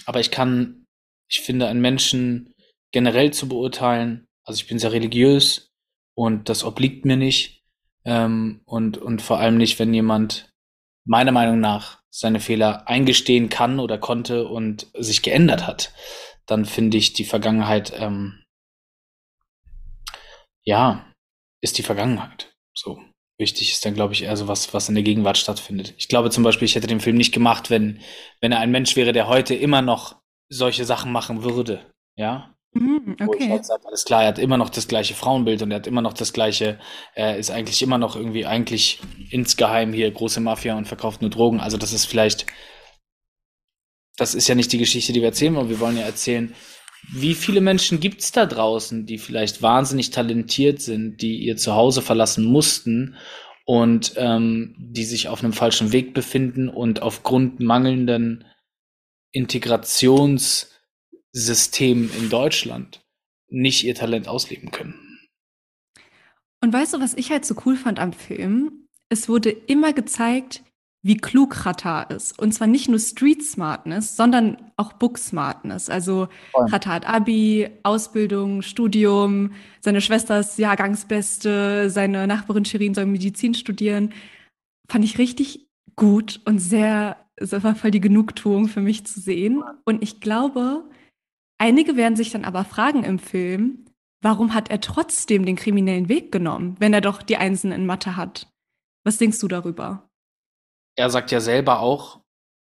aber 0.06 0.20
ich 0.20 0.32
kann, 0.32 0.86
ich 1.30 1.42
finde, 1.42 1.68
einen 1.68 1.82
Menschen 1.82 2.54
generell 2.92 3.32
zu 3.32 3.48
beurteilen, 3.48 4.28
also 4.44 4.60
ich 4.62 4.68
bin 4.68 4.80
sehr 4.80 4.92
religiös 4.92 5.72
und 6.16 6.50
das 6.50 6.64
obliegt 6.64 7.06
mir 7.06 7.18
nicht. 7.18 7.64
Ähm, 8.04 8.62
und, 8.66 8.98
und 8.98 9.22
vor 9.22 9.40
allem 9.40 9.58
nicht, 9.58 9.80
wenn 9.80 9.94
jemand 9.94 10.52
meiner 11.06 11.32
Meinung 11.32 11.60
nach 11.60 12.02
seine 12.10 12.40
Fehler 12.40 12.88
eingestehen 12.88 13.50
kann 13.50 13.80
oder 13.80 13.98
konnte 13.98 14.48
und 14.48 14.88
sich 14.98 15.22
geändert 15.22 15.66
hat, 15.66 15.94
dann 16.46 16.66
finde 16.66 16.98
ich 16.98 17.14
die 17.14 17.26
Vergangenheit, 17.26 17.94
ähm, 17.96 18.44
ja, 20.64 21.14
ist 21.62 21.78
die 21.78 21.84
Vergangenheit. 21.84 22.54
So. 22.74 23.02
Wichtig 23.42 23.72
ist 23.72 23.84
dann, 23.84 23.96
glaube 23.96 24.14
ich, 24.14 24.22
eher 24.22 24.38
so 24.38 24.48
was, 24.48 24.72
was 24.72 24.88
in 24.88 24.94
der 24.94 25.04
Gegenwart 25.04 25.36
stattfindet. 25.36 25.96
Ich 25.98 26.08
glaube 26.08 26.30
zum 26.30 26.44
Beispiel, 26.44 26.68
ich 26.68 26.76
hätte 26.76 26.86
den 26.86 27.00
Film 27.00 27.18
nicht 27.18 27.34
gemacht, 27.34 27.72
wenn, 27.72 28.00
wenn 28.40 28.52
er 28.52 28.60
ein 28.60 28.70
Mensch 28.70 28.96
wäre, 28.96 29.14
der 29.14 29.28
heute 29.28 29.56
immer 29.56 29.82
noch 29.82 30.18
solche 30.48 30.86
Sachen 30.86 31.12
machen 31.12 31.44
würde. 31.44 31.92
Ja. 32.16 32.54
Okay. 32.76 33.26
Wo 33.26 33.34
ich 33.34 33.64
sage, 33.64 33.88
alles 33.88 34.06
klar, 34.06 34.22
er 34.22 34.28
hat 34.28 34.38
immer 34.38 34.58
noch 34.58 34.70
das 34.70 34.88
gleiche 34.88 35.16
Frauenbild 35.16 35.64
und 35.64 35.72
er 35.72 35.78
hat 35.78 35.88
immer 35.88 36.04
noch 36.04 36.14
das 36.14 36.34
gleiche, 36.34 36.80
er 37.16 37.38
ist 37.38 37.50
eigentlich 37.50 37.82
immer 37.82 37.98
noch 37.98 38.16
irgendwie 38.16 38.46
eigentlich 38.46 39.00
insgeheim 39.32 39.92
hier 39.92 40.12
große 40.12 40.40
Mafia 40.40 40.78
und 40.78 40.88
verkauft 40.88 41.22
nur 41.22 41.32
Drogen. 41.32 41.60
Also 41.60 41.78
das 41.78 41.94
ist 41.94 42.06
vielleicht, 42.06 42.46
das 44.18 44.36
ist 44.36 44.48
ja 44.48 44.54
nicht 44.54 44.72
die 44.72 44.78
Geschichte, 44.78 45.14
die 45.14 45.22
wir 45.22 45.30
erzählen 45.30 45.56
wollen. 45.56 45.70
Wir 45.70 45.80
wollen 45.80 45.98
ja 45.98 46.04
erzählen, 46.04 46.54
wie 47.14 47.36
viele 47.36 47.60
Menschen 47.60 48.00
gibt 48.00 48.22
es 48.22 48.32
da 48.32 48.46
draußen, 48.46 49.06
die 49.06 49.18
vielleicht 49.18 49.62
wahnsinnig 49.62 50.12
talentiert 50.12 50.82
sind, 50.82 51.22
die 51.22 51.40
ihr 51.40 51.58
Zuhause 51.58 52.02
verlassen 52.02 52.46
mussten 52.46 53.18
und 53.66 54.14
ähm, 54.16 54.76
die 54.78 55.04
sich 55.04 55.28
auf 55.28 55.44
einem 55.44 55.52
falschen 55.54 55.92
Weg 55.92 56.14
befinden 56.14 56.70
und 56.70 57.02
aufgrund 57.02 57.60
mangelnden 57.60 58.46
Integrationssystemen 59.34 62.10
in 62.18 62.30
Deutschland 62.30 63.02
nicht 63.50 63.84
ihr 63.84 63.96
Talent 63.96 64.30
ausleben 64.30 64.72
können. 64.72 65.20
Und 66.62 66.72
weißt 66.72 66.94
du, 66.94 67.02
was 67.02 67.16
ich 67.16 67.32
halt 67.32 67.46
so 67.46 67.56
cool 67.66 67.76
fand 67.76 68.00
am 68.00 68.14
Film? 68.14 68.88
Es 69.10 69.28
wurde 69.28 69.50
immer 69.50 69.92
gezeigt, 69.94 70.64
wie 71.04 71.18
klug 71.18 71.56
Chata 71.56 72.04
ist. 72.04 72.38
Und 72.38 72.54
zwar 72.54 72.68
nicht 72.68 72.88
nur 72.88 73.00
Street 73.00 73.44
Smartness, 73.44 74.16
sondern 74.16 74.58
auch 74.78 74.94
Book 74.94 75.18
Smartness. 75.18 75.90
Also 75.90 76.28
Chata 76.70 76.92
hat 76.92 77.08
Abi, 77.08 77.70
Ausbildung, 77.84 78.62
Studium, 78.62 79.54
seine 79.80 80.02
Schwester 80.02 80.40
ist 80.40 80.60
Jahrgangsbeste, 80.60 81.90
seine 81.90 82.28
Nachbarin 82.28 82.66
Shirin 82.66 82.94
soll 82.94 83.08
Medizin 83.08 83.56
studieren. 83.56 84.14
Fand 84.90 85.04
ich 85.04 85.18
richtig 85.18 85.68
gut 85.96 86.40
und 86.46 86.60
sehr, 86.60 87.18
es 87.36 87.52
war 87.52 87.76
voll 87.76 87.92
die 87.92 88.02
Genugtuung 88.02 88.68
für 88.68 88.82
mich 88.82 89.06
zu 89.06 89.20
sehen. 89.20 89.64
Und 89.86 90.04
ich 90.04 90.22
glaube, 90.22 90.84
einige 91.58 91.96
werden 91.96 92.16
sich 92.16 92.30
dann 92.30 92.46
aber 92.46 92.64
fragen 92.64 93.04
im 93.04 93.18
Film, 93.18 93.86
warum 94.22 94.54
hat 94.54 94.70
er 94.70 94.82
trotzdem 94.82 95.46
den 95.46 95.56
kriminellen 95.56 96.10
Weg 96.10 96.32
genommen, 96.32 96.76
wenn 96.80 96.94
er 96.94 97.02
doch 97.02 97.24
die 97.24 97.38
Einsen 97.38 97.72
in 97.72 97.88
Mathe 97.88 98.16
hat? 98.16 98.48
Was 99.04 99.18
denkst 99.18 99.40
du 99.40 99.48
darüber? 99.48 100.08
Er 100.96 101.10
sagt 101.10 101.32
ja 101.32 101.40
selber 101.40 101.80
auch, 101.80 102.22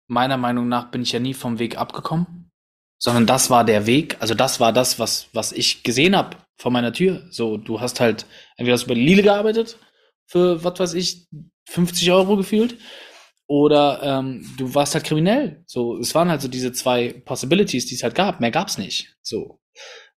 meiner 0.07 0.37
Meinung 0.37 0.69
nach 0.69 0.91
bin 0.91 1.03
ich 1.03 1.13
ja 1.13 1.21
nie 1.21 1.35
vom 1.35 1.59
Weg 1.59 1.79
abgekommen, 1.79 2.51
sondern 2.99 3.27
das 3.27 3.51
war 3.51 3.65
der 3.65 3.87
Weg, 3.87 4.17
also 4.21 4.35
das 4.35 4.61
war 4.61 4.73
das, 4.73 4.99
was, 4.99 5.29
was 5.33 5.53
ich 5.53 5.83
gesehen 5.83 6.17
habe 6.17 6.37
vor 6.57 6.71
meiner 6.71 6.93
Tür. 6.93 7.27
So, 7.31 7.57
du 7.57 7.81
hast 7.81 8.01
halt, 8.01 8.27
entweder 8.57 8.75
hast 8.75 8.85
du 8.85 8.89
bei 8.89 8.95
Lidl 8.95 9.23
gearbeitet, 9.23 9.79
für, 10.27 10.63
was 10.63 10.79
weiß 10.79 10.95
ich, 10.95 11.27
50 11.69 12.11
Euro 12.13 12.37
gefühlt, 12.37 12.77
oder 13.47 14.01
ähm, 14.03 14.47
du 14.57 14.75
warst 14.75 14.95
halt 14.95 15.05
kriminell. 15.05 15.63
So, 15.67 15.99
es 15.99 16.15
waren 16.15 16.31
halt 16.31 16.41
so 16.41 16.49
diese 16.49 16.73
zwei 16.73 17.13
Possibilities, 17.13 17.87
die 17.87 17.97
es 17.97 18.03
halt 18.03 18.15
gab. 18.15 18.41
Mehr 18.41 18.51
gab's 18.51 18.79
nicht. 18.79 19.15
So. 19.21 19.61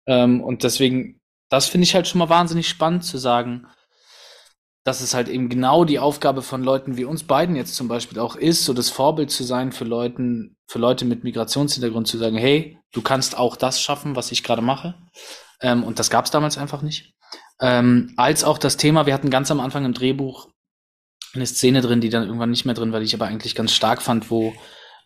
Ähm, 0.08 0.42
und 0.42 0.64
deswegen, 0.64 1.20
das 1.50 1.68
finde 1.68 1.84
ich 1.84 1.96
halt 1.96 2.08
schon 2.08 2.20
mal 2.20 2.30
wahnsinnig 2.30 2.70
spannend 2.70 3.04
zu 3.04 3.18
sagen, 3.18 3.68
dass 4.86 5.02
es 5.02 5.16
halt 5.16 5.28
eben 5.30 5.50
genau 5.50 5.84
die 5.84 5.98
Aufgabe 5.98 6.44
von 6.44 6.64
Leuten 6.64 6.96
wie 6.96 7.06
uns 7.06 7.24
beiden 7.24 7.56
jetzt 7.56 7.76
zum 7.76 7.88
Beispiel 7.88 8.20
auch 8.20 8.36
ist, 8.36 8.66
so 8.66 8.74
das 8.74 8.92
Vorbild 8.92 9.32
zu 9.32 9.44
sein 9.44 9.72
für 9.72 9.84
Leuten, 9.84 10.58
für 10.68 10.78
Leute 10.78 11.06
mit 11.06 11.24
Migrationshintergrund 11.24 12.08
zu 12.08 12.20
sagen, 12.20 12.38
hey, 12.38 12.78
du 12.92 13.02
kannst 13.02 13.36
auch 13.36 13.58
das 13.58 13.82
schaffen, 13.82 14.16
was 14.16 14.32
ich 14.32 14.44
gerade 14.44 14.62
mache. 14.62 14.94
Ähm, 15.60 15.84
und 15.84 15.98
das 15.98 16.12
gab 16.12 16.26
es 16.26 16.32
damals 16.32 16.60
einfach 16.60 16.84
nicht. 16.84 17.16
Ähm, 17.60 18.14
als 18.16 18.44
auch 18.44 18.60
das 18.60 18.78
Thema, 18.78 19.08
wir 19.08 19.16
hatten 19.16 19.32
ganz 19.32 19.50
am 19.50 19.60
Anfang 19.60 19.86
im 19.86 19.94
Drehbuch 19.94 20.50
eine 21.34 21.48
Szene 21.48 21.82
drin, 21.82 22.00
die 22.00 22.10
dann 22.10 22.24
irgendwann 22.24 22.52
nicht 22.52 22.66
mehr 22.66 22.76
drin 22.76 22.92
war, 22.92 23.00
die 23.00 23.08
ich 23.08 23.16
aber 23.16 23.26
eigentlich 23.26 23.56
ganz 23.56 23.74
stark 23.74 24.04
fand, 24.04 24.30
wo, 24.30 24.54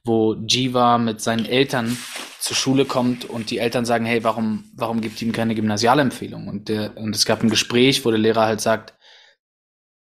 wo 0.04 0.34
Jiva 0.34 0.98
mit 0.98 1.22
seinen 1.22 1.46
Eltern 1.46 1.98
zur 2.42 2.58
Schule 2.58 2.84
kommt 2.84 3.24
und 3.24 3.50
die 3.50 3.60
Eltern 3.60 3.86
sagen, 3.86 4.06
hey, 4.06 4.26
warum, 4.26 4.66
warum 4.76 5.00
gibt 5.00 5.22
ihm 5.22 5.32
keine 5.32 5.56
Gymnasialempfehlung? 5.56 6.50
Und, 6.50 6.68
der, 6.68 6.98
und 6.98 7.16
es 7.16 7.26
gab 7.26 7.42
ein 7.42 7.50
Gespräch, 7.50 8.04
wo 8.04 8.12
der 8.12 8.20
Lehrer 8.20 8.46
halt 8.46 8.60
sagt, 8.60 8.94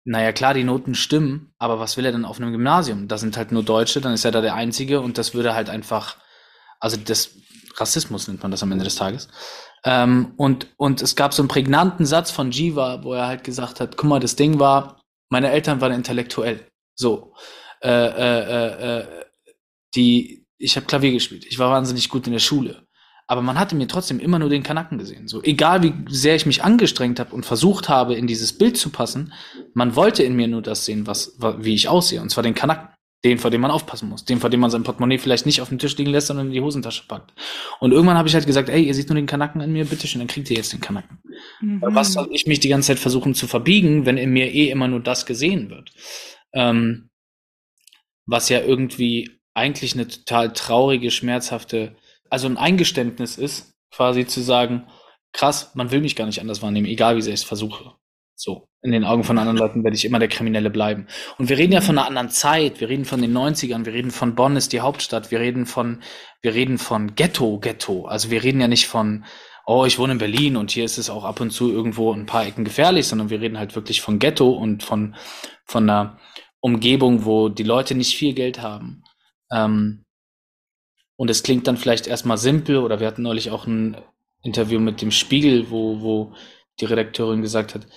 naja, 0.05 0.31
klar, 0.31 0.53
die 0.53 0.63
Noten 0.63 0.93
stimmen, 0.93 1.51
aber 1.57 1.79
was 1.79 1.97
will 1.97 2.05
er 2.05 2.11
denn 2.11 2.25
auf 2.25 2.39
einem 2.39 2.51
Gymnasium? 2.51 3.07
Da 3.07 3.17
sind 3.17 3.37
halt 3.37 3.51
nur 3.51 3.63
Deutsche, 3.63 4.01
dann 4.01 4.13
ist 4.13 4.23
er 4.23 4.31
da 4.31 4.39
der 4.39 4.53
Einzige 4.53 5.01
und 5.01 5.17
das 5.17 5.33
würde 5.33 5.55
halt 5.55 5.67
einfach, 5.67 6.17
also 6.79 6.95
das 6.95 7.31
Rassismus 7.75 8.27
nennt 8.27 8.43
man 8.43 8.51
das 8.51 8.61
am 8.61 8.71
Ende 8.71 8.85
des 8.85 8.95
Tages. 8.95 9.27
Ähm, 9.83 10.33
und, 10.37 10.67
und 10.77 11.01
es 11.01 11.15
gab 11.15 11.33
so 11.33 11.41
einen 11.41 11.49
prägnanten 11.49 12.05
Satz 12.05 12.29
von 12.29 12.51
Jiva, 12.51 13.03
wo 13.03 13.13
er 13.13 13.25
halt 13.27 13.43
gesagt 13.43 13.79
hat, 13.79 13.97
guck 13.97 14.07
mal, 14.07 14.19
das 14.19 14.35
Ding 14.35 14.59
war, 14.59 15.01
meine 15.29 15.49
Eltern 15.49 15.81
waren 15.81 15.91
intellektuell. 15.91 16.67
So. 16.93 17.33
Äh, 17.81 17.89
äh, 17.89 18.39
äh, 18.41 18.99
äh 18.99 19.25
die, 19.95 20.45
ich 20.57 20.75
habe 20.75 20.85
Klavier 20.85 21.13
gespielt, 21.13 21.45
ich 21.45 21.57
war 21.57 21.71
wahnsinnig 21.71 22.09
gut 22.09 22.27
in 22.27 22.33
der 22.33 22.39
Schule 22.39 22.84
aber 23.27 23.41
man 23.41 23.59
hatte 23.59 23.75
mir 23.75 23.87
trotzdem 23.87 24.19
immer 24.19 24.39
nur 24.39 24.49
den 24.49 24.63
Kanaken 24.63 24.97
gesehen. 24.97 25.27
So, 25.27 25.41
egal 25.41 25.81
wie 25.83 25.93
sehr 26.09 26.35
ich 26.35 26.45
mich 26.45 26.63
angestrengt 26.63 27.19
habe 27.19 27.33
und 27.33 27.45
versucht 27.45 27.89
habe, 27.89 28.13
in 28.13 28.27
dieses 28.27 28.57
Bild 28.57 28.77
zu 28.77 28.89
passen, 28.89 29.33
man 29.73 29.95
wollte 29.95 30.23
in 30.23 30.35
mir 30.35 30.47
nur 30.47 30.61
das 30.61 30.85
sehen, 30.85 31.07
was, 31.07 31.37
wie 31.59 31.73
ich 31.73 31.87
aussehe, 31.87 32.21
und 32.21 32.29
zwar 32.29 32.43
den 32.43 32.55
Kanaken. 32.55 32.89
Den, 33.23 33.39
vor 33.39 33.49
dem 33.49 33.61
man 33.61 33.71
aufpassen 33.71 34.07
muss. 34.07 34.23
Den, 34.23 34.39
vor 34.39 34.51
dem 34.51 34.59
man 34.59 34.69
sein 34.69 34.83
Portemonnaie 34.83 35.17
vielleicht 35.17 35.47
nicht 35.47 35.59
auf 35.59 35.69
dem 35.69 35.79
Tisch 35.79 35.97
liegen 35.97 36.11
lässt, 36.11 36.27
sondern 36.27 36.47
in 36.47 36.53
die 36.53 36.61
Hosentasche 36.61 37.07
packt. 37.07 37.33
Und 37.79 37.91
irgendwann 37.91 38.19
habe 38.19 38.27
ich 38.27 38.35
halt 38.35 38.45
gesagt, 38.45 38.69
ey, 38.69 38.83
ihr 38.83 38.93
seht 38.93 39.09
nur 39.09 39.15
den 39.15 39.25
Kanacken 39.25 39.61
in 39.61 39.73
mir, 39.73 39.85
bitteschön, 39.85 40.19
dann 40.19 40.27
kriegt 40.27 40.47
ihr 40.51 40.57
jetzt 40.57 40.73
den 40.73 40.79
Kanacken. 40.79 41.17
Mhm. 41.59 41.81
Was 41.81 42.13
soll 42.13 42.27
ich 42.31 42.45
mich 42.45 42.59
die 42.59 42.69
ganze 42.69 42.89
Zeit 42.89 42.99
versuchen 42.99 43.33
zu 43.33 43.47
verbiegen, 43.47 44.05
wenn 44.05 44.17
in 44.17 44.29
mir 44.29 44.53
eh 44.53 44.69
immer 44.69 44.87
nur 44.87 44.99
das 44.99 45.25
gesehen 45.25 45.71
wird? 45.71 45.91
Ähm, 46.53 47.09
was 48.27 48.49
ja 48.49 48.59
irgendwie 48.61 49.31
eigentlich 49.55 49.95
eine 49.95 50.07
total 50.07 50.53
traurige, 50.53 51.09
schmerzhafte, 51.09 51.95
also 52.35 52.49
ein 52.49 52.57
Eingeständnis 52.57 53.37
ist, 53.37 53.75
quasi 53.91 54.27
zu 54.27 54.41
sagen, 54.41 54.87
krass, 55.31 55.71
man 55.73 55.91
will 55.91 56.01
mich 56.01 56.17
gar 56.17 56.25
nicht 56.25 56.41
anders 56.41 56.61
wahrnehmen, 56.61 56.85
egal 56.85 57.15
wie 57.15 57.21
sehr 57.21 57.33
ich 57.33 57.39
es 57.39 57.45
versuche. 57.45 57.93
So, 58.35 58.67
in 58.81 58.91
den 58.91 59.05
Augen 59.05 59.23
von 59.23 59.37
anderen 59.37 59.57
Leuten 59.57 59.85
werde 59.85 59.95
ich 59.95 60.03
immer 60.03 60.19
der 60.19 60.27
Kriminelle 60.27 60.69
bleiben. 60.69 61.07
Und 61.37 61.47
wir 61.47 61.57
reden 61.57 61.71
ja 61.71 61.79
von 61.79 61.97
einer 61.97 62.05
anderen 62.05 62.29
Zeit, 62.29 62.81
wir 62.81 62.89
reden 62.89 63.05
von 63.05 63.21
den 63.21 63.31
90ern, 63.31 63.85
wir 63.85 63.93
reden 63.93 64.11
von 64.11 64.35
Bonn 64.35 64.57
ist 64.57 64.73
die 64.73 64.81
Hauptstadt, 64.81 65.31
wir 65.31 65.39
reden 65.39 65.65
von, 65.65 66.01
wir 66.41 66.53
reden 66.53 66.77
von 66.77 67.15
Ghetto, 67.15 67.57
Ghetto. 67.59 68.05
Also 68.05 68.31
wir 68.31 68.43
reden 68.43 68.59
ja 68.59 68.67
nicht 68.67 68.87
von, 68.87 69.23
oh, 69.65 69.85
ich 69.85 69.97
wohne 69.97 70.11
in 70.11 70.19
Berlin 70.19 70.57
und 70.57 70.71
hier 70.71 70.83
ist 70.83 70.97
es 70.97 71.09
auch 71.09 71.23
ab 71.23 71.39
und 71.39 71.51
zu 71.51 71.71
irgendwo 71.71 72.11
ein 72.11 72.25
paar 72.25 72.45
Ecken 72.45 72.65
gefährlich, 72.65 73.07
sondern 73.07 73.29
wir 73.29 73.39
reden 73.39 73.57
halt 73.57 73.77
wirklich 73.77 74.01
von 74.01 74.19
Ghetto 74.19 74.49
und 74.49 74.83
von, 74.83 75.15
von 75.63 75.89
einer 75.89 76.19
Umgebung, 76.59 77.23
wo 77.23 77.47
die 77.47 77.63
Leute 77.63 77.95
nicht 77.95 78.17
viel 78.17 78.33
Geld 78.33 78.61
haben. 78.61 79.05
Ähm, 79.53 80.04
und 81.17 81.29
es 81.29 81.43
klingt 81.43 81.67
dann 81.67 81.77
vielleicht 81.77 82.07
erstmal 82.07 82.37
simpel, 82.37 82.77
oder 82.77 82.99
wir 82.99 83.07
hatten 83.07 83.21
neulich 83.21 83.51
auch 83.51 83.67
ein 83.67 83.97
Interview 84.43 84.79
mit 84.79 85.01
dem 85.01 85.11
Spiegel, 85.11 85.69
wo, 85.69 86.01
wo 86.01 86.33
die 86.79 86.85
Redakteurin 86.85 87.41
gesagt 87.41 87.73
hat, 87.73 87.87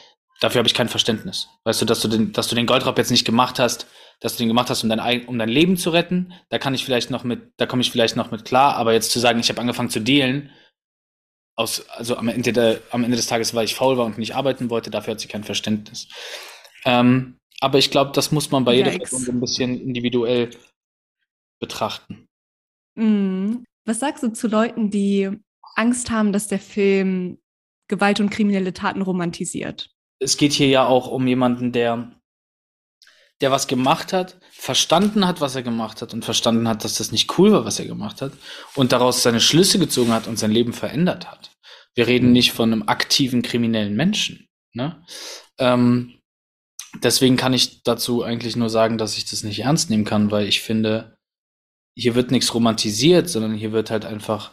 dafür 0.40 0.60
habe 0.60 0.68
ich 0.68 0.74
kein 0.74 0.88
Verständnis. 0.88 1.48
Weißt 1.64 1.80
du, 1.80 1.84
dass 1.84 2.00
du 2.00 2.08
den, 2.08 2.32
dass 2.32 2.48
du 2.48 2.54
den 2.54 2.66
Goldraub 2.66 2.96
jetzt 2.96 3.10
nicht 3.10 3.24
gemacht 3.24 3.58
hast, 3.58 3.86
dass 4.20 4.34
du 4.34 4.38
den 4.38 4.48
gemacht 4.48 4.70
hast, 4.70 4.82
um 4.82 4.88
dein, 4.88 5.26
um 5.26 5.38
dein 5.38 5.48
Leben 5.48 5.76
zu 5.76 5.90
retten, 5.90 6.32
da 6.48 6.58
kann 6.58 6.74
ich 6.74 6.84
vielleicht 6.84 7.10
noch 7.10 7.24
mit, 7.24 7.52
da 7.56 7.66
komme 7.66 7.82
ich 7.82 7.90
vielleicht 7.90 8.16
noch 8.16 8.30
mit 8.30 8.44
klar, 8.44 8.76
aber 8.76 8.92
jetzt 8.92 9.10
zu 9.10 9.18
sagen, 9.18 9.40
ich 9.40 9.48
habe 9.48 9.60
angefangen 9.60 9.90
zu 9.90 10.00
dealen, 10.00 10.50
aus, 11.56 11.88
also 11.90 12.16
am 12.16 12.28
Ende, 12.28 12.52
der, 12.52 12.80
am 12.90 13.02
Ende 13.02 13.16
des 13.16 13.26
Tages, 13.26 13.52
weil 13.52 13.64
ich 13.64 13.74
faul 13.74 13.98
war 13.98 14.06
und 14.06 14.16
nicht 14.16 14.36
arbeiten 14.36 14.70
wollte, 14.70 14.90
dafür 14.90 15.12
hat 15.12 15.20
sie 15.20 15.28
kein 15.28 15.42
Verständnis. 15.42 16.08
Ähm, 16.84 17.38
aber 17.60 17.78
ich 17.78 17.90
glaube, 17.90 18.12
das 18.14 18.30
muss 18.30 18.52
man 18.52 18.64
bei 18.64 18.74
jeder. 18.74 18.92
Person 18.92 19.20
so 19.20 19.32
ein 19.32 19.40
bisschen 19.40 19.80
individuell 19.80 20.50
betrachten. 21.58 22.27
Mhm. 22.98 23.64
Was 23.84 24.00
sagst 24.00 24.22
du 24.22 24.32
zu 24.32 24.48
Leuten, 24.48 24.90
die 24.90 25.30
Angst 25.74 26.10
haben, 26.10 26.32
dass 26.32 26.48
der 26.48 26.60
Film 26.60 27.38
Gewalt 27.88 28.20
und 28.20 28.28
kriminelle 28.28 28.74
Taten 28.74 29.00
romantisiert? 29.00 29.90
es 30.20 30.36
geht 30.36 30.52
hier 30.52 30.68
ja 30.68 30.86
auch 30.86 31.08
um 31.08 31.26
jemanden, 31.26 31.72
der, 31.72 32.12
der 33.40 33.50
was 33.50 33.66
gemacht 33.66 34.12
hat, 34.12 34.38
verstanden 34.50 35.26
hat, 35.26 35.40
was 35.40 35.54
er 35.54 35.62
gemacht 35.62 36.02
hat 36.02 36.12
und 36.12 36.24
verstanden 36.24 36.68
hat, 36.68 36.84
dass 36.84 36.96
das 36.96 37.12
nicht 37.12 37.38
cool 37.38 37.52
war, 37.52 37.64
was 37.64 37.78
er 37.78 37.86
gemacht 37.86 38.20
hat 38.20 38.32
und 38.74 38.92
daraus 38.92 39.22
seine 39.22 39.40
Schlüsse 39.40 39.78
gezogen 39.78 40.12
hat 40.12 40.26
und 40.26 40.38
sein 40.38 40.50
Leben 40.50 40.72
verändert 40.72 41.30
hat. 41.30 41.52
Wir 41.94 42.06
reden 42.06 42.32
nicht 42.32 42.52
von 42.52 42.72
einem 42.72 42.88
aktiven 42.88 43.42
kriminellen 43.42 43.94
Menschen. 43.94 44.48
Ne? 44.72 45.02
Ähm, 45.58 46.20
deswegen 47.02 47.36
kann 47.36 47.54
ich 47.54 47.82
dazu 47.82 48.22
eigentlich 48.22 48.56
nur 48.56 48.70
sagen, 48.70 48.98
dass 48.98 49.16
ich 49.16 49.24
das 49.24 49.42
nicht 49.42 49.60
ernst 49.60 49.90
nehmen 49.90 50.04
kann, 50.04 50.30
weil 50.30 50.46
ich 50.46 50.60
finde, 50.60 51.17
hier 51.98 52.14
wird 52.14 52.30
nichts 52.30 52.54
romantisiert, 52.54 53.28
sondern 53.28 53.54
hier 53.54 53.72
wird 53.72 53.90
halt 53.90 54.04
einfach, 54.04 54.52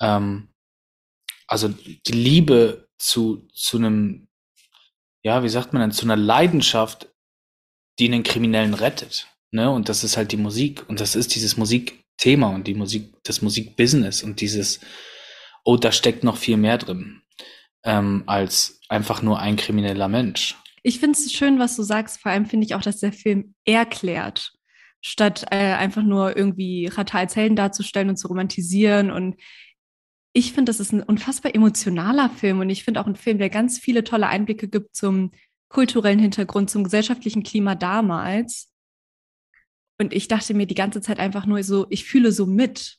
ähm, 0.00 0.48
also 1.46 1.68
die 1.68 2.12
Liebe 2.12 2.88
zu, 2.98 3.46
zu 3.52 3.78
einem 3.78 4.26
ja, 5.26 5.42
wie 5.42 5.48
sagt 5.48 5.72
man 5.72 5.82
denn, 5.82 5.90
zu 5.90 6.04
einer 6.04 6.14
Leidenschaft, 6.14 7.08
die 7.98 8.06
einen 8.06 8.22
Kriminellen 8.22 8.74
rettet. 8.74 9.26
Ne? 9.50 9.68
Und 9.68 9.88
das 9.88 10.04
ist 10.04 10.16
halt 10.16 10.30
die 10.30 10.36
Musik. 10.36 10.88
Und 10.88 11.00
das 11.00 11.16
ist 11.16 11.34
dieses 11.34 11.56
Musikthema 11.56 12.54
und 12.54 12.68
die 12.68 12.74
Musik, 12.74 13.12
das 13.24 13.42
Musikbusiness 13.42 14.22
und 14.22 14.40
dieses, 14.40 14.78
oh, 15.64 15.76
da 15.76 15.90
steckt 15.90 16.22
noch 16.22 16.36
viel 16.36 16.56
mehr 16.56 16.78
drin, 16.78 17.22
ähm, 17.84 18.22
als 18.26 18.78
einfach 18.88 19.20
nur 19.20 19.40
ein 19.40 19.56
krimineller 19.56 20.06
Mensch. 20.06 20.54
Ich 20.84 21.00
finde 21.00 21.18
es 21.18 21.32
schön, 21.32 21.58
was 21.58 21.74
du 21.74 21.82
sagst. 21.82 22.20
Vor 22.20 22.30
allem 22.30 22.46
finde 22.46 22.64
ich 22.64 22.76
auch, 22.76 22.82
dass 22.82 23.00
der 23.00 23.12
Film 23.12 23.56
erklärt, 23.64 24.52
statt 25.06 25.46
äh, 25.52 25.74
einfach 25.74 26.02
nur 26.02 26.36
irgendwie 26.36 26.86
Rata 26.86 27.18
als 27.18 27.36
Helden 27.36 27.54
darzustellen 27.54 28.08
und 28.08 28.16
zu 28.16 28.26
romantisieren. 28.26 29.10
Und 29.12 29.36
ich 30.32 30.52
finde, 30.52 30.70
das 30.70 30.80
ist 30.80 30.92
ein 30.92 31.02
unfassbar 31.02 31.54
emotionaler 31.54 32.28
Film 32.28 32.58
und 32.60 32.70
ich 32.70 32.82
finde 32.82 33.00
auch 33.00 33.06
ein 33.06 33.14
Film, 33.14 33.38
der 33.38 33.48
ganz 33.48 33.78
viele 33.78 34.02
tolle 34.02 34.26
Einblicke 34.26 34.68
gibt 34.68 34.96
zum 34.96 35.30
kulturellen 35.68 36.18
Hintergrund, 36.18 36.70
zum 36.70 36.84
gesellschaftlichen 36.84 37.44
Klima 37.44 37.76
damals. 37.76 38.72
Und 39.98 40.12
ich 40.12 40.26
dachte 40.26 40.54
mir 40.54 40.66
die 40.66 40.74
ganze 40.74 41.00
Zeit 41.00 41.20
einfach 41.20 41.46
nur 41.46 41.62
so, 41.62 41.86
ich 41.88 42.04
fühle 42.04 42.32
so 42.32 42.44
mit, 42.46 42.98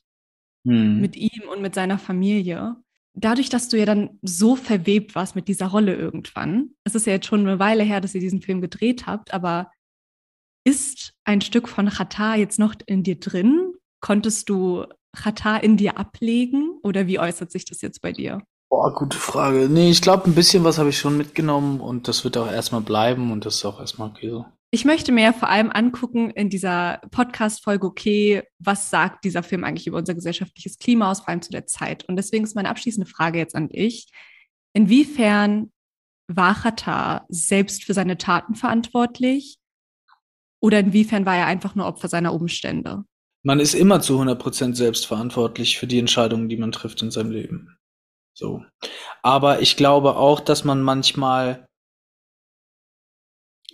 Hm. 0.66 1.00
mit 1.00 1.14
ihm 1.14 1.42
und 1.52 1.62
mit 1.62 1.74
seiner 1.74 1.98
Familie. 1.98 2.76
Dadurch, 3.14 3.48
dass 3.48 3.68
du 3.68 3.78
ja 3.78 3.84
dann 3.84 4.18
so 4.22 4.56
verwebt 4.56 5.14
warst 5.14 5.36
mit 5.36 5.46
dieser 5.46 5.66
Rolle 5.66 5.94
irgendwann, 5.94 6.70
es 6.84 6.94
ist 6.94 7.06
ja 7.06 7.12
jetzt 7.12 7.26
schon 7.26 7.40
eine 7.40 7.58
Weile 7.58 7.84
her, 7.84 8.00
dass 8.00 8.14
ihr 8.14 8.20
diesen 8.20 8.42
Film 8.42 8.60
gedreht 8.60 9.06
habt, 9.06 9.32
aber 9.32 9.70
ist 10.68 11.14
ein 11.24 11.40
Stück 11.40 11.66
von 11.66 11.88
Chata 11.88 12.34
jetzt 12.34 12.58
noch 12.58 12.74
in 12.84 13.02
dir 13.02 13.18
drin? 13.18 13.72
Konntest 14.00 14.50
du 14.50 14.84
Chata 15.16 15.56
in 15.56 15.78
dir 15.78 15.96
ablegen 15.96 16.78
oder 16.82 17.06
wie 17.06 17.18
äußert 17.18 17.50
sich 17.50 17.64
das 17.64 17.80
jetzt 17.80 18.02
bei 18.02 18.12
dir? 18.12 18.42
Boah, 18.70 18.92
gute 18.94 19.16
Frage. 19.16 19.68
Nee, 19.70 19.90
ich 19.90 20.02
glaube, 20.02 20.26
ein 20.26 20.34
bisschen 20.34 20.64
was 20.64 20.76
habe 20.76 20.90
ich 20.90 20.98
schon 20.98 21.16
mitgenommen 21.16 21.80
und 21.80 22.06
das 22.06 22.22
wird 22.22 22.36
auch 22.36 22.52
erstmal 22.52 22.82
bleiben 22.82 23.32
und 23.32 23.46
das 23.46 23.56
ist 23.56 23.64
auch 23.64 23.80
erstmal 23.80 24.10
okay 24.10 24.28
so. 24.28 24.44
Ich 24.70 24.84
möchte 24.84 25.10
mir 25.10 25.24
ja 25.24 25.32
vor 25.32 25.48
allem 25.48 25.70
angucken 25.70 26.28
in 26.32 26.50
dieser 26.50 27.00
Podcast-Folge, 27.10 27.86
okay, 27.86 28.42
was 28.58 28.90
sagt 28.90 29.24
dieser 29.24 29.42
Film 29.42 29.64
eigentlich 29.64 29.86
über 29.86 29.96
unser 29.96 30.14
gesellschaftliches 30.14 30.76
Klima 30.76 31.10
aus, 31.10 31.20
vor 31.20 31.30
allem 31.30 31.40
zu 31.40 31.50
der 31.50 31.64
Zeit? 31.64 32.06
Und 32.06 32.16
deswegen 32.16 32.44
ist 32.44 32.54
meine 32.54 32.68
abschließende 32.68 33.08
Frage 33.08 33.38
jetzt 33.38 33.54
an 33.54 33.70
dich. 33.70 34.10
Inwiefern 34.74 35.72
war 36.30 36.54
Chata 36.54 37.24
selbst 37.30 37.84
für 37.84 37.94
seine 37.94 38.18
Taten 38.18 38.54
verantwortlich? 38.54 39.58
Oder 40.60 40.80
inwiefern 40.80 41.26
war 41.26 41.36
er 41.36 41.46
einfach 41.46 41.74
nur 41.74 41.86
Opfer 41.86 42.08
seiner 42.08 42.34
Umstände? 42.34 43.04
Man 43.44 43.60
ist 43.60 43.74
immer 43.74 44.00
zu 44.00 44.20
100% 44.20 44.74
selbst 44.74 45.06
verantwortlich 45.06 45.78
für 45.78 45.86
die 45.86 45.98
Entscheidungen, 45.98 46.48
die 46.48 46.56
man 46.56 46.72
trifft 46.72 47.02
in 47.02 47.10
seinem 47.10 47.30
Leben. 47.30 47.78
So. 48.34 48.64
Aber 49.22 49.60
ich 49.60 49.76
glaube 49.76 50.16
auch, 50.16 50.40
dass 50.40 50.64
man 50.64 50.82
manchmal 50.82 51.68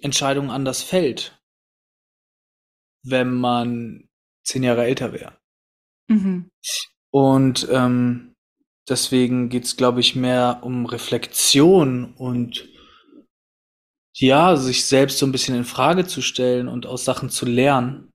Entscheidungen 0.00 0.50
anders 0.50 0.82
fällt, 0.82 1.38
wenn 3.02 3.34
man 3.34 4.08
zehn 4.44 4.62
Jahre 4.62 4.84
älter 4.84 5.12
wäre. 5.12 5.38
Mhm. 6.08 6.50
Und 7.10 7.68
ähm, 7.70 8.34
deswegen 8.88 9.48
geht's, 9.48 9.76
glaube 9.76 10.00
ich, 10.00 10.14
mehr 10.14 10.60
um 10.62 10.86
Reflexion 10.86 12.14
und 12.14 12.68
ja, 14.16 14.56
sich 14.56 14.84
selbst 14.84 15.18
so 15.18 15.26
ein 15.26 15.32
bisschen 15.32 15.56
in 15.56 15.64
Frage 15.64 16.06
zu 16.06 16.22
stellen 16.22 16.68
und 16.68 16.86
aus 16.86 17.04
Sachen 17.04 17.30
zu 17.30 17.46
lernen, 17.46 18.10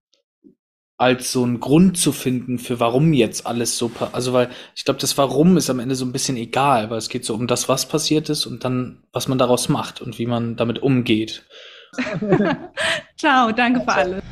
als 0.98 1.32
so 1.32 1.44
einen 1.44 1.60
Grund 1.60 1.98
zu 1.98 2.12
finden, 2.12 2.60
für 2.60 2.80
warum 2.80 3.14
jetzt 3.14 3.46
alles 3.46 3.78
so 3.78 3.90
Also, 4.12 4.34
weil 4.34 4.50
ich 4.76 4.84
glaube, 4.84 5.00
das 5.00 5.18
Warum 5.18 5.56
ist 5.58 5.70
am 5.70 5.80
Ende 5.80 5.96
so 5.96 6.06
ein 6.06 6.12
bisschen 6.12 6.38
egal, 6.38 6.90
weil 6.90 6.98
es 6.98 7.10
geht 7.10 7.26
so 7.26 7.34
um 7.34 7.48
das, 7.48 7.70
was 7.70 7.88
passiert 7.88 8.30
ist 8.30 8.46
und 8.46 8.66
dann, 8.66 9.04
was 9.14 9.28
man 9.28 9.38
daraus 9.38 9.70
macht 9.70 10.02
und 10.02 10.20
wie 10.20 10.26
man 10.26 10.56
damit 10.56 10.80
umgeht. 10.80 11.46
Ciao, 13.18 13.52
danke 13.52 13.82
für 13.82 13.94
alles. 13.94 14.24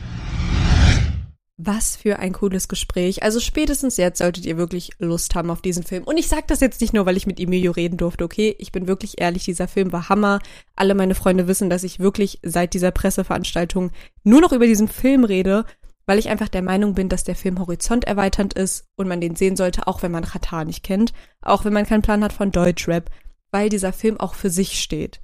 Was 1.60 1.96
für 1.96 2.20
ein 2.20 2.34
cooles 2.34 2.68
Gespräch. 2.68 3.24
Also 3.24 3.40
spätestens 3.40 3.98
jetzt 3.98 4.20
solltet 4.20 4.46
ihr 4.46 4.58
wirklich 4.58 4.92
Lust 5.00 5.34
haben 5.34 5.50
auf 5.50 5.60
diesen 5.60 5.82
Film. 5.82 6.04
Und 6.04 6.18
ich 6.18 6.28
sage 6.28 6.44
das 6.46 6.60
jetzt 6.60 6.82
nicht 6.82 6.94
nur, 6.94 7.08
weil 7.08 7.18
ich 7.18 7.26
mit 7.26 7.40
Emilio 7.40 7.72
reden 7.72 7.98
durfte, 7.98 8.24
okay? 8.24 8.56
Ich 8.60 8.72
bin 8.72 8.88
wirklich 8.88 9.20
ehrlich, 9.20 9.46
dieser 9.46 9.68
Film 9.68 9.92
war 9.92 10.08
Hammer. 10.08 10.40
Alle 10.76 10.94
meine 10.94 11.16
Freunde 11.16 11.48
wissen, 11.48 11.72
dass 11.72 11.84
ich 11.84 12.00
wirklich 12.00 12.40
seit 12.44 12.76
dieser 12.76 12.92
Presseveranstaltung 12.92 13.92
nur 14.24 14.40
noch 14.40 14.52
über 14.52 14.68
diesen 14.68 14.88
Film 14.88 15.24
rede, 15.24 15.66
weil 16.06 16.20
ich 16.20 16.30
einfach 16.30 16.48
der 16.48 16.62
Meinung 16.62 16.94
bin, 16.94 17.10
dass 17.10 17.24
der 17.24 17.36
Film 17.36 17.58
horizonterweiternd 17.58 18.54
ist 18.54 18.86
und 18.96 19.08
man 19.08 19.20
den 19.20 19.36
sehen 19.36 19.56
sollte, 19.56 19.88
auch 19.88 20.04
wenn 20.04 20.12
man 20.12 20.26
Katar 20.26 20.64
nicht 20.64 20.84
kennt, 20.84 21.12
auch 21.42 21.66
wenn 21.66 21.74
man 21.74 21.88
keinen 21.88 22.04
Plan 22.04 22.24
hat 22.24 22.34
von 22.34 22.52
Deutschrap, 22.52 23.10
weil 23.50 23.70
dieser 23.70 23.94
Film 23.94 24.20
auch 24.20 24.36
für 24.36 24.52
sich 24.52 24.80
steht. 24.80 25.22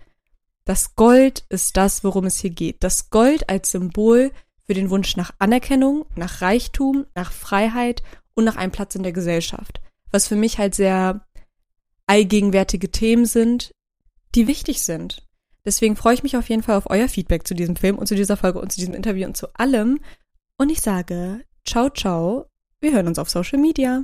Das 0.65 0.95
Gold 0.95 1.45
ist 1.49 1.77
das, 1.77 2.03
worum 2.03 2.25
es 2.25 2.39
hier 2.39 2.49
geht. 2.49 2.83
Das 2.83 3.11
Gold 3.11 3.49
als 3.49 3.69
Symbol 3.69 4.31
für 4.65 4.73
den 4.73 4.89
Wunsch 4.89 5.17
nach 5.17 5.31
Anerkennung, 5.39 6.05
nach 6.15 6.41
Reichtum, 6.41 7.05
nach 7.15 7.31
Freiheit 7.31 8.03
und 8.33 8.45
nach 8.45 8.55
einem 8.55 8.71
Platz 8.71 8.95
in 8.95 9.03
der 9.03 9.13
Gesellschaft. 9.13 9.81
Was 10.11 10.27
für 10.27 10.35
mich 10.35 10.57
halt 10.57 10.75
sehr 10.75 11.25
allgegenwärtige 12.07 12.91
Themen 12.91 13.25
sind, 13.25 13.71
die 14.35 14.47
wichtig 14.47 14.81
sind. 14.81 15.27
Deswegen 15.65 15.95
freue 15.95 16.13
ich 16.13 16.23
mich 16.23 16.35
auf 16.35 16.49
jeden 16.49 16.63
Fall 16.63 16.75
auf 16.75 16.89
euer 16.89 17.07
Feedback 17.07 17.47
zu 17.47 17.53
diesem 17.53 17.75
Film 17.75 17.97
und 17.97 18.07
zu 18.07 18.15
dieser 18.15 18.37
Folge 18.37 18.59
und 18.59 18.71
zu 18.71 18.79
diesem 18.79 18.93
Interview 18.93 19.25
und 19.25 19.37
zu 19.37 19.47
allem. 19.53 19.99
Und 20.57 20.69
ich 20.69 20.81
sage, 20.81 21.41
ciao, 21.65 21.89
ciao. 21.89 22.47
Wir 22.81 22.93
hören 22.93 23.07
uns 23.07 23.19
auf 23.19 23.29
Social 23.29 23.59
Media. 23.59 24.03